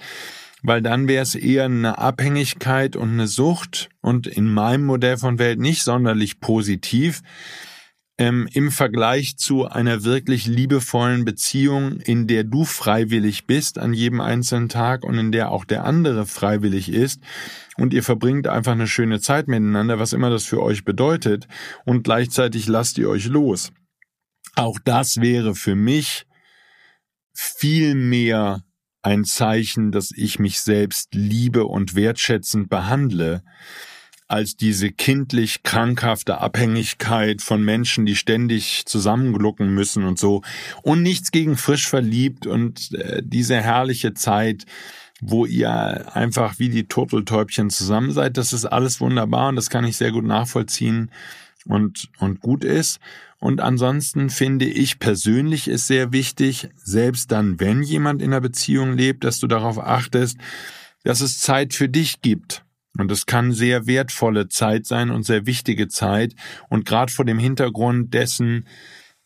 weil 0.62 0.82
dann 0.82 1.08
wäre 1.08 1.22
es 1.22 1.34
eher 1.34 1.64
eine 1.64 1.96
Abhängigkeit 1.96 2.94
und 2.94 3.12
eine 3.12 3.26
Sucht 3.26 3.88
und 4.02 4.26
in 4.26 4.52
meinem 4.52 4.84
Modell 4.84 5.16
von 5.16 5.38
Welt 5.38 5.60
nicht 5.60 5.82
sonderlich 5.82 6.40
positiv 6.40 7.22
ähm, 8.22 8.48
im 8.52 8.70
Vergleich 8.70 9.36
zu 9.36 9.66
einer 9.66 10.04
wirklich 10.04 10.46
liebevollen 10.46 11.24
Beziehung, 11.24 11.98
in 11.98 12.28
der 12.28 12.44
du 12.44 12.64
freiwillig 12.64 13.48
bist 13.48 13.78
an 13.78 13.92
jedem 13.92 14.20
einzelnen 14.20 14.68
Tag 14.68 15.02
und 15.02 15.18
in 15.18 15.32
der 15.32 15.50
auch 15.50 15.64
der 15.64 15.84
andere 15.84 16.24
freiwillig 16.24 16.88
ist 16.88 17.20
und 17.76 17.92
ihr 17.92 18.04
verbringt 18.04 18.46
einfach 18.46 18.72
eine 18.72 18.86
schöne 18.86 19.20
Zeit 19.20 19.48
miteinander, 19.48 19.98
was 19.98 20.12
immer 20.12 20.30
das 20.30 20.44
für 20.44 20.62
euch 20.62 20.84
bedeutet, 20.84 21.48
und 21.84 22.04
gleichzeitig 22.04 22.68
lasst 22.68 22.96
ihr 22.96 23.08
euch 23.08 23.26
los. 23.26 23.72
Auch 24.54 24.78
das 24.78 25.20
wäre 25.20 25.56
für 25.56 25.74
mich 25.74 26.24
viel 27.34 27.96
mehr 27.96 28.62
ein 29.02 29.24
Zeichen, 29.24 29.90
dass 29.90 30.12
ich 30.14 30.38
mich 30.38 30.60
selbst 30.60 31.12
liebe 31.12 31.64
und 31.64 31.96
wertschätzend 31.96 32.68
behandle, 32.68 33.42
als 34.32 34.56
diese 34.56 34.90
kindlich 34.90 35.62
krankhafte 35.62 36.38
Abhängigkeit 36.38 37.42
von 37.42 37.62
Menschen, 37.62 38.06
die 38.06 38.16
ständig 38.16 38.86
zusammenglucken 38.86 39.74
müssen 39.74 40.04
und 40.04 40.18
so. 40.18 40.40
Und 40.80 41.02
nichts 41.02 41.32
gegen 41.32 41.58
frisch 41.58 41.86
verliebt 41.86 42.46
und 42.46 42.94
äh, 42.94 43.22
diese 43.22 43.56
herrliche 43.56 44.14
Zeit, 44.14 44.64
wo 45.20 45.44
ihr 45.44 46.16
einfach 46.16 46.58
wie 46.58 46.70
die 46.70 46.88
Turteltäubchen 46.88 47.68
zusammen 47.68 48.10
seid. 48.10 48.38
Das 48.38 48.54
ist 48.54 48.64
alles 48.64 49.02
wunderbar 49.02 49.50
und 49.50 49.56
das 49.56 49.68
kann 49.68 49.84
ich 49.84 49.98
sehr 49.98 50.12
gut 50.12 50.24
nachvollziehen 50.24 51.10
und, 51.66 52.08
und 52.18 52.40
gut 52.40 52.64
ist. 52.64 53.00
Und 53.38 53.60
ansonsten 53.60 54.30
finde 54.30 54.64
ich 54.64 54.98
persönlich 54.98 55.68
ist 55.68 55.88
sehr 55.88 56.10
wichtig, 56.10 56.70
selbst 56.82 57.30
dann, 57.32 57.60
wenn 57.60 57.82
jemand 57.82 58.22
in 58.22 58.32
einer 58.32 58.40
Beziehung 58.40 58.96
lebt, 58.96 59.24
dass 59.24 59.40
du 59.40 59.46
darauf 59.46 59.78
achtest, 59.78 60.38
dass 61.04 61.20
es 61.20 61.38
Zeit 61.38 61.74
für 61.74 61.90
dich 61.90 62.22
gibt. 62.22 62.61
Und 62.98 63.10
es 63.10 63.26
kann 63.26 63.52
sehr 63.52 63.86
wertvolle 63.86 64.48
Zeit 64.48 64.86
sein 64.86 65.10
und 65.10 65.24
sehr 65.24 65.46
wichtige 65.46 65.88
Zeit. 65.88 66.34
Und 66.68 66.84
gerade 66.84 67.12
vor 67.12 67.24
dem 67.24 67.38
Hintergrund 67.38 68.12
dessen, 68.12 68.66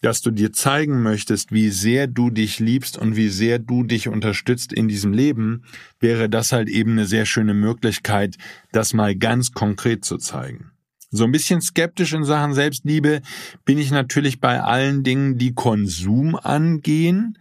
dass 0.02 0.20
du 0.20 0.30
dir 0.30 0.52
zeigen 0.52 1.02
möchtest, 1.02 1.52
wie 1.52 1.70
sehr 1.70 2.06
du 2.06 2.30
dich 2.30 2.60
liebst 2.60 2.98
und 2.98 3.16
wie 3.16 3.28
sehr 3.28 3.58
du 3.58 3.82
dich 3.82 4.08
unterstützt 4.08 4.72
in 4.72 4.88
diesem 4.88 5.12
Leben, 5.12 5.64
wäre 5.98 6.28
das 6.28 6.52
halt 6.52 6.68
eben 6.68 6.92
eine 6.92 7.06
sehr 7.06 7.26
schöne 7.26 7.54
Möglichkeit, 7.54 8.36
das 8.72 8.94
mal 8.94 9.16
ganz 9.16 9.52
konkret 9.52 10.04
zu 10.04 10.18
zeigen. 10.18 10.70
So 11.10 11.24
ein 11.24 11.32
bisschen 11.32 11.60
skeptisch 11.60 12.12
in 12.12 12.24
Sachen 12.24 12.52
Selbstliebe 12.52 13.22
bin 13.64 13.78
ich 13.78 13.90
natürlich 13.90 14.40
bei 14.40 14.60
allen 14.60 15.02
Dingen, 15.02 15.38
die 15.38 15.54
Konsum 15.54 16.34
angehen. 16.36 17.38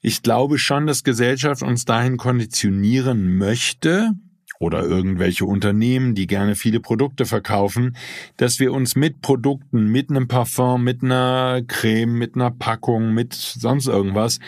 Ich 0.00 0.22
glaube 0.22 0.58
schon, 0.58 0.86
dass 0.86 1.04
Gesellschaft 1.04 1.62
uns 1.62 1.84
dahin 1.84 2.16
konditionieren 2.16 3.36
möchte, 3.36 4.12
oder 4.58 4.82
irgendwelche 4.82 5.44
Unternehmen, 5.44 6.14
die 6.14 6.26
gerne 6.26 6.56
viele 6.56 6.80
Produkte 6.80 7.26
verkaufen, 7.26 7.96
dass 8.36 8.58
wir 8.58 8.72
uns 8.72 8.96
mit 8.96 9.20
Produkten, 9.20 9.86
mit 9.86 10.10
einem 10.10 10.28
Parfum, 10.28 10.82
mit 10.82 11.02
einer 11.02 11.62
Creme, 11.66 12.12
mit 12.12 12.34
einer 12.34 12.50
Packung, 12.50 13.14
mit 13.14 13.34
sonst 13.34 13.86
irgendwas, 13.86 14.40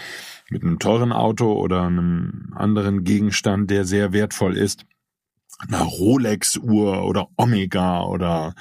mit 0.51 0.63
einem 0.63 0.79
teuren 0.79 1.13
Auto 1.13 1.53
oder 1.53 1.83
einem 1.83 2.53
anderen 2.55 3.05
Gegenstand, 3.05 3.71
der 3.71 3.85
sehr 3.85 4.13
wertvoll 4.13 4.57
ist, 4.57 4.85
einer 5.69 5.83
Rolex-Uhr 5.83 7.05
oder 7.05 7.29
Omega 7.37 8.03
oder 8.03 8.55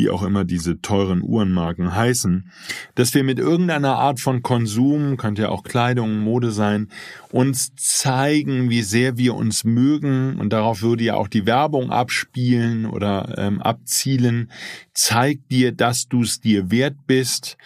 wie 0.00 0.08
auch 0.08 0.22
immer 0.22 0.44
diese 0.44 0.80
teuren 0.80 1.22
Uhrenmarken 1.22 1.94
heißen, 1.94 2.50
dass 2.94 3.12
wir 3.12 3.22
mit 3.22 3.38
irgendeiner 3.38 3.96
Art 3.96 4.18
von 4.18 4.42
Konsum, 4.42 5.18
könnte 5.18 5.42
ja 5.42 5.48
auch 5.50 5.62
Kleidung, 5.62 6.20
Mode 6.20 6.52
sein, 6.52 6.88
uns 7.30 7.74
zeigen, 7.76 8.70
wie 8.70 8.80
sehr 8.80 9.18
wir 9.18 9.34
uns 9.34 9.64
mögen 9.64 10.40
und 10.40 10.54
darauf 10.54 10.80
würde 10.80 11.04
ja 11.04 11.16
auch 11.16 11.28
die 11.28 11.44
Werbung 11.44 11.90
abspielen 11.90 12.86
oder 12.86 13.34
ähm, 13.36 13.60
abzielen, 13.60 14.50
zeig 14.94 15.46
dir, 15.50 15.72
dass 15.72 16.08
du 16.08 16.22
es 16.22 16.40
dir 16.40 16.70
wert 16.70 16.96
bist. 17.06 17.58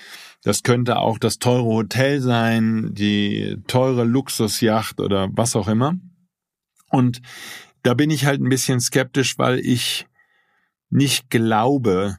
Das 0.43 0.65
könnte 0.65 0.99
auch 0.99 1.19
das 1.19 1.39
teure 1.39 1.65
Hotel 1.65 2.21
sein, 2.21 2.91
die 2.95 3.59
teure 3.69 4.03
Luxusjacht 4.03 5.01
oder 5.01 5.29
was 5.33 5.55
auch 5.55 5.69
immer. 5.69 5.95
Und 6.91 7.23
da 7.85 7.95
bin 7.95 8.11
ich 8.11 8.27
halt 8.27 8.41
ein 8.41 8.49
bisschen 8.49 8.81
skeptisch, 8.81 9.39
weil 9.39 9.61
ich 9.61 10.07
nicht 10.91 11.31
glaube, 11.31 12.19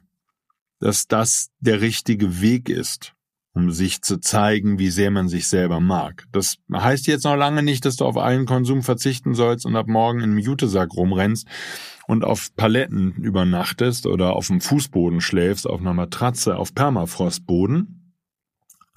dass 0.78 1.06
das 1.06 1.50
der 1.60 1.80
richtige 1.80 2.40
Weg 2.40 2.68
ist, 2.68 3.14
um 3.52 3.70
sich 3.70 4.02
zu 4.02 4.18
zeigen, 4.20 4.78
wie 4.78 4.90
sehr 4.90 5.10
man 5.10 5.28
sich 5.28 5.48
selber 5.48 5.80
mag. 5.80 6.26
Das 6.32 6.56
heißt 6.72 7.06
jetzt 7.06 7.24
noch 7.24 7.36
lange 7.36 7.62
nicht, 7.62 7.84
dass 7.86 7.96
du 7.96 8.04
auf 8.04 8.18
allen 8.18 8.44
Konsum 8.44 8.82
verzichten 8.82 9.34
sollst 9.34 9.64
und 9.64 9.76
ab 9.76 9.86
morgen 9.86 10.18
in 10.18 10.30
einem 10.30 10.38
Jutesack 10.38 10.92
rumrennst 10.94 11.48
und 12.06 12.24
auf 12.24 12.54
Paletten 12.54 13.14
übernachtest 13.14 14.06
oder 14.06 14.36
auf 14.36 14.48
dem 14.48 14.60
Fußboden 14.60 15.20
schläfst, 15.20 15.66
auf 15.66 15.80
einer 15.80 15.94
Matratze, 15.94 16.56
auf 16.56 16.74
Permafrostboden, 16.74 18.12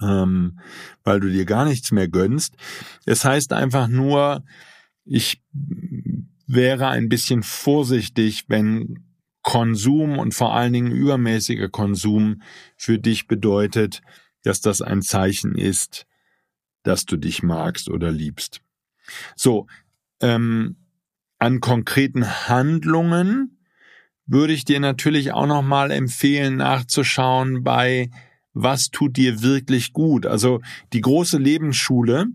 ähm, 0.02 0.60
weil 1.04 1.20
du 1.20 1.30
dir 1.30 1.46
gar 1.46 1.64
nichts 1.64 1.90
mehr 1.90 2.08
gönnst. 2.08 2.54
Es 3.06 3.24
heißt 3.24 3.54
einfach 3.54 3.88
nur, 3.88 4.44
ich 5.04 5.42
wäre 6.46 6.88
ein 6.88 7.08
bisschen 7.08 7.42
vorsichtig, 7.42 8.44
wenn 8.48 9.09
Konsum 9.50 10.16
und 10.16 10.32
vor 10.32 10.54
allen 10.54 10.72
Dingen 10.72 10.92
übermäßiger 10.92 11.68
Konsum 11.68 12.40
für 12.76 13.00
dich 13.00 13.26
bedeutet, 13.26 14.00
dass 14.44 14.60
das 14.60 14.80
ein 14.80 15.02
Zeichen 15.02 15.56
ist, 15.56 16.06
dass 16.84 17.04
du 17.04 17.16
dich 17.16 17.42
magst 17.42 17.90
oder 17.90 18.12
liebst. 18.12 18.60
So, 19.34 19.66
ähm, 20.20 20.76
an 21.40 21.58
konkreten 21.58 22.24
Handlungen 22.48 23.58
würde 24.24 24.52
ich 24.52 24.64
dir 24.64 24.78
natürlich 24.78 25.32
auch 25.32 25.48
noch 25.48 25.62
mal 25.62 25.90
empfehlen, 25.90 26.58
nachzuschauen 26.58 27.64
bei 27.64 28.08
was 28.52 28.90
tut 28.90 29.16
dir 29.16 29.42
wirklich 29.42 29.92
gut. 29.92 30.26
Also 30.26 30.60
die 30.92 31.00
große 31.00 31.38
Lebensschule, 31.38 32.26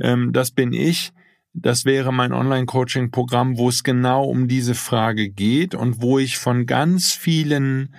ähm, 0.00 0.32
das 0.32 0.52
bin 0.52 0.72
ich, 0.72 1.12
das 1.58 1.86
wäre 1.86 2.12
mein 2.12 2.32
Online-Coaching-Programm, 2.32 3.56
wo 3.56 3.70
es 3.70 3.82
genau 3.82 4.24
um 4.24 4.46
diese 4.46 4.74
Frage 4.74 5.30
geht 5.30 5.74
und 5.74 6.02
wo 6.02 6.18
ich 6.18 6.36
von 6.36 6.66
ganz 6.66 7.12
vielen 7.12 7.94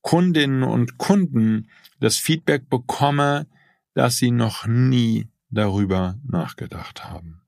Kundinnen 0.00 0.62
und 0.62 0.96
Kunden 0.96 1.68
das 1.98 2.16
Feedback 2.16 2.70
bekomme, 2.70 3.46
dass 3.94 4.16
sie 4.16 4.30
noch 4.30 4.66
nie 4.66 5.28
darüber 5.50 6.18
nachgedacht 6.24 7.04
haben. 7.04 7.40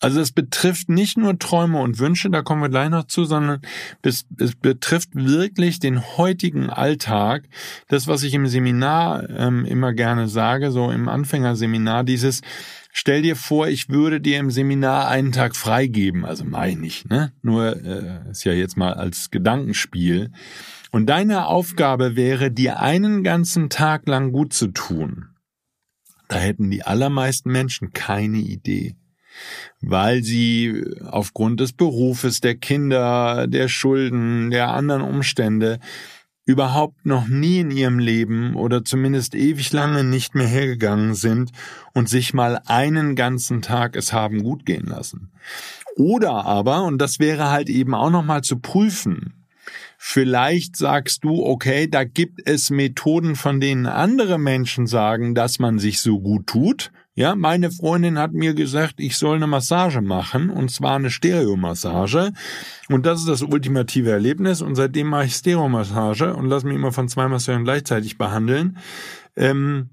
Also 0.00 0.20
es 0.20 0.32
betrifft 0.32 0.88
nicht 0.90 1.16
nur 1.16 1.38
Träume 1.38 1.80
und 1.80 1.98
Wünsche, 1.98 2.28
da 2.30 2.42
kommen 2.42 2.60
wir 2.60 2.68
gleich 2.68 2.90
noch 2.90 3.06
zu, 3.06 3.24
sondern 3.24 3.60
es, 4.02 4.26
es 4.38 4.54
betrifft 4.54 5.10
wirklich 5.14 5.78
den 5.78 6.02
heutigen 6.18 6.68
Alltag. 6.68 7.48
Das, 7.88 8.06
was 8.06 8.22
ich 8.22 8.34
im 8.34 8.46
Seminar 8.46 9.28
ähm, 9.30 9.64
immer 9.64 9.94
gerne 9.94 10.28
sage, 10.28 10.70
so 10.70 10.90
im 10.90 11.08
Anfängerseminar, 11.08 12.04
dieses 12.04 12.42
Stell 12.98 13.20
dir 13.20 13.36
vor, 13.36 13.68
ich 13.68 13.90
würde 13.90 14.22
dir 14.22 14.38
im 14.38 14.50
Seminar 14.50 15.08
einen 15.08 15.30
Tag 15.30 15.54
freigeben, 15.54 16.24
also 16.24 16.44
meine 16.44 16.86
ich, 16.86 17.04
ne? 17.04 17.30
Nur 17.42 17.76
äh, 17.84 18.30
ist 18.30 18.44
ja 18.44 18.54
jetzt 18.54 18.78
mal 18.78 18.94
als 18.94 19.30
Gedankenspiel. 19.30 20.32
Und 20.92 21.04
deine 21.04 21.44
Aufgabe 21.46 22.16
wäre, 22.16 22.50
dir 22.50 22.80
einen 22.80 23.22
ganzen 23.22 23.68
Tag 23.68 24.08
lang 24.08 24.32
gut 24.32 24.54
zu 24.54 24.68
tun. 24.68 25.26
Da 26.28 26.38
hätten 26.38 26.70
die 26.70 26.84
allermeisten 26.84 27.52
Menschen 27.52 27.92
keine 27.92 28.38
Idee. 28.38 28.96
weil 29.80 30.22
sie 30.22 30.84
aufgrund 31.04 31.60
des 31.60 31.72
Berufes, 31.72 32.40
der 32.40 32.56
Kinder, 32.56 33.46
der 33.46 33.68
Schulden, 33.68 34.50
der 34.50 34.68
anderen 34.68 35.02
Umstände 35.02 35.78
überhaupt 36.46 37.04
noch 37.04 37.26
nie 37.28 37.60
in 37.60 37.70
ihrem 37.70 37.98
Leben 37.98 38.54
oder 38.54 38.84
zumindest 38.84 39.34
ewig 39.34 39.72
lange 39.72 40.04
nicht 40.04 40.34
mehr 40.34 40.46
hergegangen 40.46 41.14
sind 41.14 41.50
und 41.92 42.08
sich 42.08 42.32
mal 42.32 42.60
einen 42.66 43.16
ganzen 43.16 43.60
Tag 43.60 43.96
es 43.96 44.12
haben 44.12 44.42
gut 44.42 44.64
gehen 44.64 44.86
lassen. 44.86 45.30
Oder 45.96 46.46
aber, 46.46 46.84
und 46.84 46.98
das 46.98 47.18
wäre 47.18 47.50
halt 47.50 47.68
eben 47.68 47.94
auch 47.94 48.10
nochmal 48.10 48.42
zu 48.42 48.58
prüfen, 48.58 49.34
Vielleicht 49.98 50.76
sagst 50.76 51.24
du, 51.24 51.44
okay, 51.44 51.88
da 51.88 52.04
gibt 52.04 52.40
es 52.44 52.70
Methoden, 52.70 53.34
von 53.34 53.60
denen 53.60 53.86
andere 53.86 54.38
Menschen 54.38 54.86
sagen, 54.86 55.34
dass 55.34 55.58
man 55.58 55.78
sich 55.78 56.00
so 56.00 56.20
gut 56.20 56.46
tut. 56.46 56.92
Ja, 57.18 57.34
meine 57.34 57.70
Freundin 57.70 58.18
hat 58.18 58.34
mir 58.34 58.52
gesagt, 58.52 58.96
ich 58.98 59.16
soll 59.16 59.36
eine 59.36 59.46
Massage 59.46 60.02
machen, 60.02 60.50
und 60.50 60.70
zwar 60.70 60.96
eine 60.96 61.10
Stereomassage. 61.10 62.34
Und 62.90 63.06
das 63.06 63.20
ist 63.20 63.28
das 63.28 63.40
ultimative 63.40 64.10
Erlebnis. 64.10 64.60
Und 64.60 64.74
seitdem 64.74 65.06
mache 65.06 65.24
ich 65.24 65.34
Stereomassage 65.34 66.36
und 66.36 66.46
lasse 66.50 66.66
mich 66.66 66.76
immer 66.76 66.92
von 66.92 67.08
zwei 67.08 67.26
Masseuren 67.26 67.64
gleichzeitig 67.64 68.18
behandeln. 68.18 68.76
Ähm, 69.34 69.88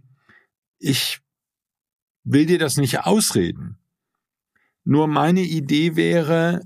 ich 0.79 1.21
will 2.25 2.45
dir 2.45 2.59
das 2.59 2.75
nicht 2.75 3.05
ausreden. 3.05 3.77
Nur 4.83 5.07
meine 5.07 5.43
Idee 5.43 5.95
wäre, 5.95 6.61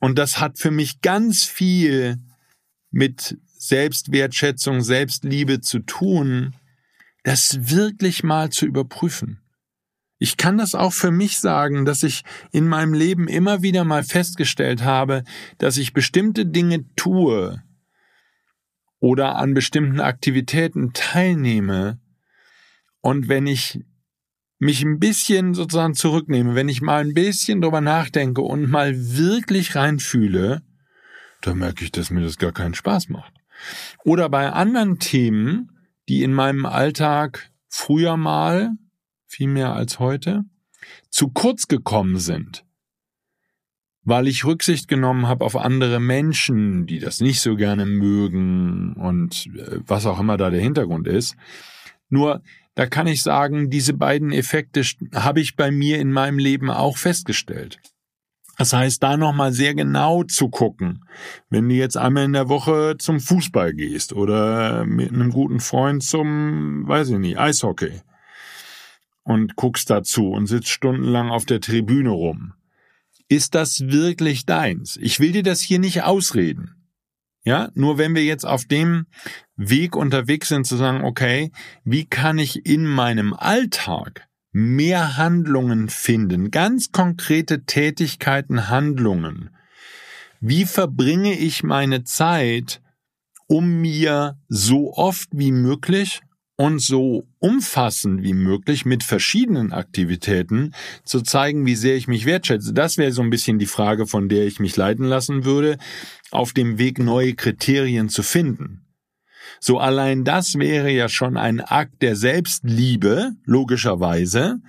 und 0.00 0.18
das 0.18 0.40
hat 0.40 0.58
für 0.58 0.70
mich 0.70 1.02
ganz 1.02 1.44
viel 1.44 2.16
mit 2.90 3.36
Selbstwertschätzung, 3.58 4.80
Selbstliebe 4.80 5.60
zu 5.60 5.80
tun, 5.80 6.54
das 7.24 7.70
wirklich 7.70 8.24
mal 8.24 8.48
zu 8.48 8.64
überprüfen. 8.64 9.42
Ich 10.18 10.36
kann 10.36 10.56
das 10.56 10.74
auch 10.74 10.92
für 10.92 11.10
mich 11.10 11.38
sagen, 11.38 11.84
dass 11.84 12.02
ich 12.02 12.22
in 12.50 12.66
meinem 12.66 12.94
Leben 12.94 13.28
immer 13.28 13.62
wieder 13.62 13.84
mal 13.84 14.02
festgestellt 14.02 14.82
habe, 14.82 15.24
dass 15.58 15.76
ich 15.76 15.92
bestimmte 15.92 16.46
Dinge 16.46 16.86
tue 16.96 17.62
oder 18.98 19.36
an 19.36 19.52
bestimmten 19.52 20.00
Aktivitäten 20.00 20.92
teilnehme 20.94 22.00
und 23.06 23.28
wenn 23.28 23.46
ich 23.46 23.84
mich 24.58 24.82
ein 24.82 24.98
bisschen 24.98 25.54
sozusagen 25.54 25.94
zurücknehme, 25.94 26.54
wenn 26.54 26.68
ich 26.68 26.80
mal 26.80 27.02
ein 27.02 27.14
bisschen 27.14 27.60
drüber 27.60 27.80
nachdenke 27.80 28.40
und 28.40 28.70
mal 28.70 28.94
wirklich 28.96 29.76
reinfühle, 29.76 30.62
da 31.42 31.54
merke 31.54 31.84
ich, 31.84 31.92
dass 31.92 32.10
mir 32.10 32.22
das 32.22 32.38
gar 32.38 32.52
keinen 32.52 32.74
Spaß 32.74 33.10
macht. 33.10 33.32
Oder 34.04 34.28
bei 34.28 34.50
anderen 34.50 34.98
Themen, 34.98 35.70
die 36.08 36.22
in 36.22 36.32
meinem 36.32 36.66
Alltag 36.66 37.50
früher 37.68 38.16
mal, 38.16 38.72
viel 39.36 39.48
mehr 39.48 39.74
als 39.74 39.98
heute, 39.98 40.44
zu 41.10 41.28
kurz 41.28 41.68
gekommen 41.68 42.18
sind, 42.18 42.64
weil 44.02 44.28
ich 44.28 44.46
Rücksicht 44.46 44.88
genommen 44.88 45.28
habe 45.28 45.44
auf 45.44 45.56
andere 45.56 46.00
Menschen, 46.00 46.86
die 46.86 47.00
das 47.00 47.20
nicht 47.20 47.42
so 47.42 47.54
gerne 47.54 47.84
mögen 47.84 48.94
und 48.94 49.48
äh, 49.54 49.80
was 49.86 50.06
auch 50.06 50.20
immer 50.20 50.38
da 50.38 50.48
der 50.48 50.62
Hintergrund 50.62 51.06
ist. 51.06 51.36
Nur, 52.08 52.40
da 52.76 52.86
kann 52.86 53.06
ich 53.06 53.22
sagen, 53.22 53.68
diese 53.68 53.92
beiden 53.92 54.32
Effekte 54.32 54.82
habe 55.14 55.40
ich 55.40 55.54
bei 55.54 55.70
mir 55.70 56.00
in 56.00 56.12
meinem 56.12 56.38
Leben 56.38 56.70
auch 56.70 56.96
festgestellt. 56.96 57.78
Das 58.56 58.72
heißt, 58.72 59.02
da 59.02 59.18
nochmal 59.18 59.52
sehr 59.52 59.74
genau 59.74 60.22
zu 60.22 60.48
gucken. 60.48 61.04
Wenn 61.50 61.68
du 61.68 61.74
jetzt 61.74 61.98
einmal 61.98 62.24
in 62.24 62.32
der 62.32 62.48
Woche 62.48 62.94
zum 62.98 63.20
Fußball 63.20 63.74
gehst 63.74 64.14
oder 64.14 64.86
mit 64.86 65.12
einem 65.12 65.30
guten 65.30 65.60
Freund 65.60 66.02
zum, 66.02 66.88
weiß 66.88 67.10
ich 67.10 67.18
nicht, 67.18 67.38
Eishockey 67.38 68.00
und 69.26 69.56
guckst 69.56 69.90
dazu 69.90 70.30
und 70.30 70.46
sitzt 70.46 70.68
stundenlang 70.68 71.30
auf 71.30 71.44
der 71.44 71.60
Tribüne 71.60 72.10
rum. 72.10 72.54
Ist 73.28 73.56
das 73.56 73.88
wirklich 73.88 74.46
deins? 74.46 74.96
Ich 75.02 75.18
will 75.18 75.32
dir 75.32 75.42
das 75.42 75.60
hier 75.60 75.80
nicht 75.80 76.04
ausreden. 76.04 76.76
Ja, 77.42 77.70
nur 77.74 77.98
wenn 77.98 78.14
wir 78.14 78.24
jetzt 78.24 78.46
auf 78.46 78.64
dem 78.64 79.06
Weg 79.56 79.96
unterwegs 79.96 80.48
sind 80.48 80.64
zu 80.64 80.76
sagen, 80.76 81.04
okay, 81.04 81.50
wie 81.84 82.04
kann 82.04 82.38
ich 82.38 82.66
in 82.66 82.86
meinem 82.86 83.34
Alltag 83.34 84.28
mehr 84.52 85.16
Handlungen 85.16 85.88
finden, 85.88 86.50
ganz 86.50 86.90
konkrete 86.92 87.64
Tätigkeiten, 87.64 88.68
Handlungen. 88.68 89.50
Wie 90.40 90.64
verbringe 90.64 91.36
ich 91.38 91.62
meine 91.62 92.04
Zeit, 92.04 92.80
um 93.48 93.80
mir 93.80 94.38
so 94.48 94.94
oft 94.94 95.28
wie 95.32 95.52
möglich 95.52 96.20
und 96.56 96.80
so 96.80 97.28
umfassend 97.38 98.22
wie 98.22 98.32
möglich 98.32 98.86
mit 98.86 99.04
verschiedenen 99.04 99.72
Aktivitäten 99.72 100.72
zu 101.04 101.20
zeigen, 101.20 101.66
wie 101.66 101.76
sehr 101.76 101.96
ich 101.96 102.08
mich 102.08 102.24
wertschätze. 102.24 102.72
Das 102.72 102.96
wäre 102.96 103.12
so 103.12 103.22
ein 103.22 103.30
bisschen 103.30 103.58
die 103.58 103.66
Frage, 103.66 104.06
von 104.06 104.28
der 104.28 104.46
ich 104.46 104.58
mich 104.58 104.76
leiten 104.76 105.04
lassen 105.04 105.44
würde, 105.44 105.76
auf 106.30 106.52
dem 106.52 106.78
Weg 106.78 106.98
neue 106.98 107.34
Kriterien 107.34 108.08
zu 108.08 108.22
finden. 108.22 108.86
So 109.60 109.78
allein 109.78 110.24
das 110.24 110.58
wäre 110.58 110.90
ja 110.90 111.08
schon 111.08 111.36
ein 111.36 111.60
Akt 111.60 112.02
der 112.02 112.16
Selbstliebe, 112.16 113.32
logischerweise, 113.44 114.60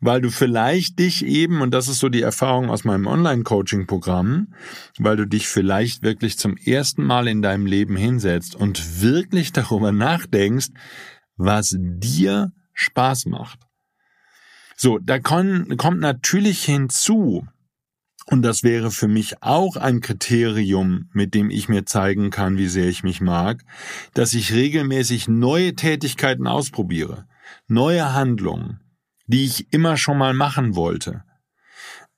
weil 0.00 0.20
du 0.20 0.30
vielleicht 0.30 0.98
dich 0.98 1.24
eben, 1.24 1.60
und 1.60 1.72
das 1.72 1.88
ist 1.88 2.00
so 2.00 2.08
die 2.08 2.22
Erfahrung 2.22 2.70
aus 2.70 2.84
meinem 2.84 3.06
Online-Coaching-Programm, 3.06 4.52
weil 4.98 5.16
du 5.16 5.26
dich 5.26 5.48
vielleicht 5.48 6.02
wirklich 6.02 6.38
zum 6.38 6.56
ersten 6.56 7.04
Mal 7.04 7.28
in 7.28 7.40
deinem 7.40 7.66
Leben 7.66 7.96
hinsetzt 7.96 8.54
und 8.54 9.00
wirklich 9.00 9.52
darüber 9.52 9.92
nachdenkst, 9.92 10.70
was 11.36 11.76
dir 11.78 12.52
Spaß 12.74 13.26
macht. 13.26 13.60
So, 14.76 14.98
da 14.98 15.18
kommt 15.18 16.00
natürlich 16.00 16.64
hinzu, 16.64 17.46
und 18.26 18.42
das 18.42 18.62
wäre 18.62 18.90
für 18.90 19.08
mich 19.08 19.42
auch 19.42 19.76
ein 19.76 20.00
Kriterium, 20.00 21.10
mit 21.12 21.34
dem 21.34 21.50
ich 21.50 21.68
mir 21.68 21.86
zeigen 21.86 22.30
kann, 22.30 22.56
wie 22.56 22.68
sehr 22.68 22.88
ich 22.88 23.02
mich 23.02 23.20
mag, 23.20 23.64
dass 24.14 24.32
ich 24.32 24.52
regelmäßig 24.52 25.28
neue 25.28 25.74
Tätigkeiten 25.74 26.46
ausprobiere, 26.46 27.26
neue 27.66 28.14
Handlungen, 28.14 28.80
die 29.26 29.44
ich 29.44 29.72
immer 29.72 29.96
schon 29.96 30.18
mal 30.18 30.34
machen 30.34 30.74
wollte. 30.76 31.24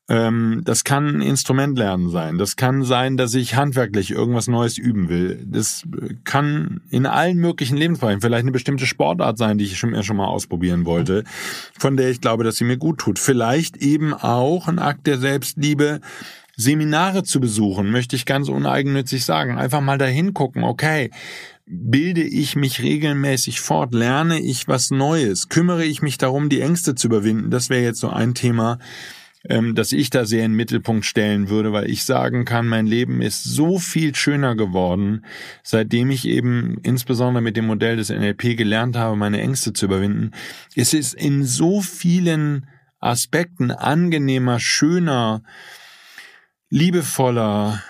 Ähm, 0.07 0.61
das 0.65 0.85
kann 0.85 1.17
ein 1.17 1.23
Instrument 1.23 1.79
lernen 1.79 2.11
sein. 2.11 2.37
Das 2.37 2.57
kann 2.57 2.83
sein, 2.83 3.17
dass 3.17 3.35
ich 3.35 3.57
handwerklich 3.57 4.11
irgendwas 4.11 4.49
Neues 4.49 4.77
üben 4.77 5.09
will. 5.09 5.43
Das 5.47 5.85
kann 6.25 6.83
in 6.91 7.07
allen 7.07 7.39
möglichen 7.39 7.79
Lebensbereichen 7.79 8.21
vielleicht 8.21 8.43
eine 8.43 8.53
bestimmte 8.53 8.87
Sportart 8.87 9.39
sein, 9.39 9.57
die 9.57 9.65
ich 9.65 9.79
schon, 9.79 10.01
schon 10.03 10.17
mal 10.17 10.27
ausprobieren 10.27 10.85
wollte, 10.85 11.25
von 11.79 11.97
der 11.97 12.11
ich 12.11 12.21
glaube, 12.21 12.45
dass 12.45 12.57
sie 12.57 12.65
mir 12.65 12.77
gut 12.77 12.99
tut. 12.99 13.19
Vielleicht 13.19 13.79
eben 13.79 14.13
auch 14.13 14.69
ein 14.69 14.79
Akt 14.79 15.07
der 15.07 15.19
Selbstliebe, 15.19 16.01
Seminare 16.57 17.25
zu 17.25 17.41
besuchen, 17.41 17.91
möchte 17.91 18.15
ich 18.15 18.27
ganz 18.27 18.49
uneigennützig 18.49 19.25
sagen. 19.25 19.59
Einfach 19.59 19.81
mal 19.81 19.99
dahin 19.99 20.35
gucken, 20.35 20.63
okay, 20.63 21.11
bilde 21.67 22.23
ich 22.23 22.57
mich 22.57 22.83
regelmäßig 22.83 23.61
fort, 23.61 23.95
lerne 23.95 24.39
ich 24.39 24.69
was 24.69 24.91
Neues, 24.91 25.49
kümmere 25.49 25.85
ich 25.85 26.03
mich 26.03 26.19
darum, 26.19 26.49
die 26.49 26.61
Ängste 26.61 26.95
zu 26.95 27.09
überwinden. 27.09 27.51
Das 27.51 27.71
wäre 27.71 27.83
jetzt 27.83 28.01
so 28.01 28.11
ein 28.11 28.35
Thema, 28.35 28.79
ähm, 29.49 29.75
dass 29.75 29.93
ich 29.93 30.11
da 30.11 30.25
sehr 30.25 30.45
in 30.45 30.53
den 30.53 30.57
Mittelpunkt 30.57 31.05
stellen 31.05 31.49
würde, 31.49 31.73
weil 31.73 31.91
ich 31.91 32.05
sagen 32.05 32.45
kann, 32.45 32.67
mein 32.67 32.87
Leben 32.87 33.21
ist 33.21 33.45
so 33.45 33.79
viel 33.79 34.15
schöner 34.15 34.55
geworden, 34.55 35.25
seitdem 35.63 36.11
ich 36.11 36.27
eben 36.27 36.79
insbesondere 36.83 37.43
mit 37.43 37.57
dem 37.57 37.67
Modell 37.67 37.97
des 37.97 38.09
NLP 38.09 38.57
gelernt 38.57 38.97
habe, 38.97 39.17
meine 39.17 39.41
Ängste 39.41 39.73
zu 39.73 39.87
überwinden. 39.87 40.31
Es 40.75 40.95
ist 40.95 41.15
in 41.15 41.45
so 41.45 41.83
vielen 41.83 42.67
Aspekten 43.01 43.71
angenehmer, 43.71 44.61
schöner, 44.61 45.43
liebevoller, 46.71 47.83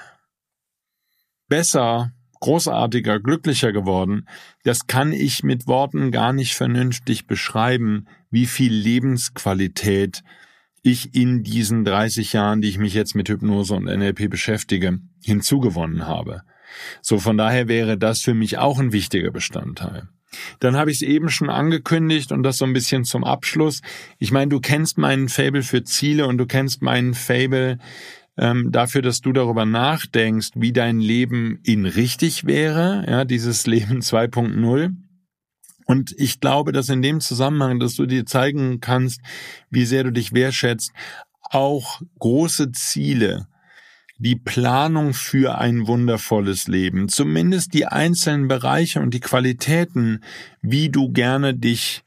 besser, 1.49 2.11
großartiger, 2.41 3.21
glücklicher 3.21 3.73
geworden. 3.73 4.29
Das 4.65 4.89
kann 4.89 5.13
ich 5.13 5.45
mit 5.45 5.69
Worten 5.69 6.11
gar 6.11 6.33
nicht 6.33 6.55
vernünftig 6.55 7.27
beschreiben, 7.27 8.07
wie 8.31 8.47
viel 8.47 8.73
Lebensqualität 8.75 10.25
ich 10.85 11.15
in 11.15 11.43
diesen 11.43 11.85
30 11.85 12.35
Jahren, 12.35 12.61
die 12.61 12.69
ich 12.69 12.79
mich 12.79 12.93
jetzt 12.95 13.15
mit 13.15 13.29
Hypnose 13.29 13.75
und 13.75 13.85
NLP 13.85 14.29
beschäftige, 14.29 14.99
hinzugewonnen 15.25 16.07
habe. 16.07 16.43
So 17.01 17.19
von 17.19 17.39
daher 17.39 17.69
wäre 17.69 17.97
das 17.97 18.21
für 18.21 18.35
mich 18.35 18.59
auch 18.59 18.79
ein 18.79 18.93
wichtiger 18.93 19.31
Bestandteil. 19.31 20.09
Dann 20.61 20.77
habe 20.77 20.91
ich 20.91 20.99
es 20.99 21.03
eben 21.03 21.31
schon 21.31 21.49
angekündigt 21.49 22.33
und 22.33 22.43
das 22.43 22.59
so 22.59 22.67
ein 22.67 22.75
bisschen 22.75 23.05
zum 23.05 23.25
Abschluss. 23.25 23.81
Ich 24.19 24.31
meine, 24.31 24.51
du 24.51 24.61
kennst 24.61 24.99
meinen 24.99 25.29
Fable 25.29 25.63
für 25.63 25.85
Ziele 25.85 26.27
und 26.27 26.37
du 26.39 26.47
kennst 26.47 26.83
meinen 26.83 27.15
Fable 27.15 27.79
ähm, 28.37 28.71
dafür, 28.71 29.01
dass 29.01 29.21
du 29.21 29.33
darüber 29.33 29.65
nachdenkst, 29.65 30.51
wie 30.57 30.73
dein 30.73 30.99
Leben 30.99 31.61
in 31.63 31.87
richtig 31.87 32.45
wäre, 32.47 33.07
ja, 33.09 33.25
dieses 33.25 33.67
Leben 33.67 34.01
2.0. 34.01 34.93
Und 35.85 36.15
ich 36.17 36.41
glaube, 36.41 36.73
dass 36.73 36.89
in 36.89 37.03
dem 37.03 37.21
Zusammenhang, 37.21 37.79
dass 37.79 37.95
du 37.95 38.07
dir 38.07 38.27
zeigen 38.27 38.81
kannst, 38.81 39.21
wie 39.71 39.85
sehr 39.85 40.05
du 40.05 40.13
dich 40.13 40.33
wertschätzt, 40.33 40.93
auch 41.43 42.01
große 42.19 42.73
Ziele, 42.73 43.47
die 44.19 44.37
Planung 44.37 45.13
für 45.13 45.59
ein 45.59 45.87
wundervolles 45.87 46.69
Leben, 46.69 47.09
zumindest 47.09 47.75
die 47.75 47.87
einzelnen 47.87 48.49
Bereiche 48.49 49.01
und 49.01 49.13
die 49.13 49.21
Qualitäten, 49.21 50.23
wie 50.63 50.89
du 50.89 51.11
gerne 51.11 51.55
dich 51.55 52.05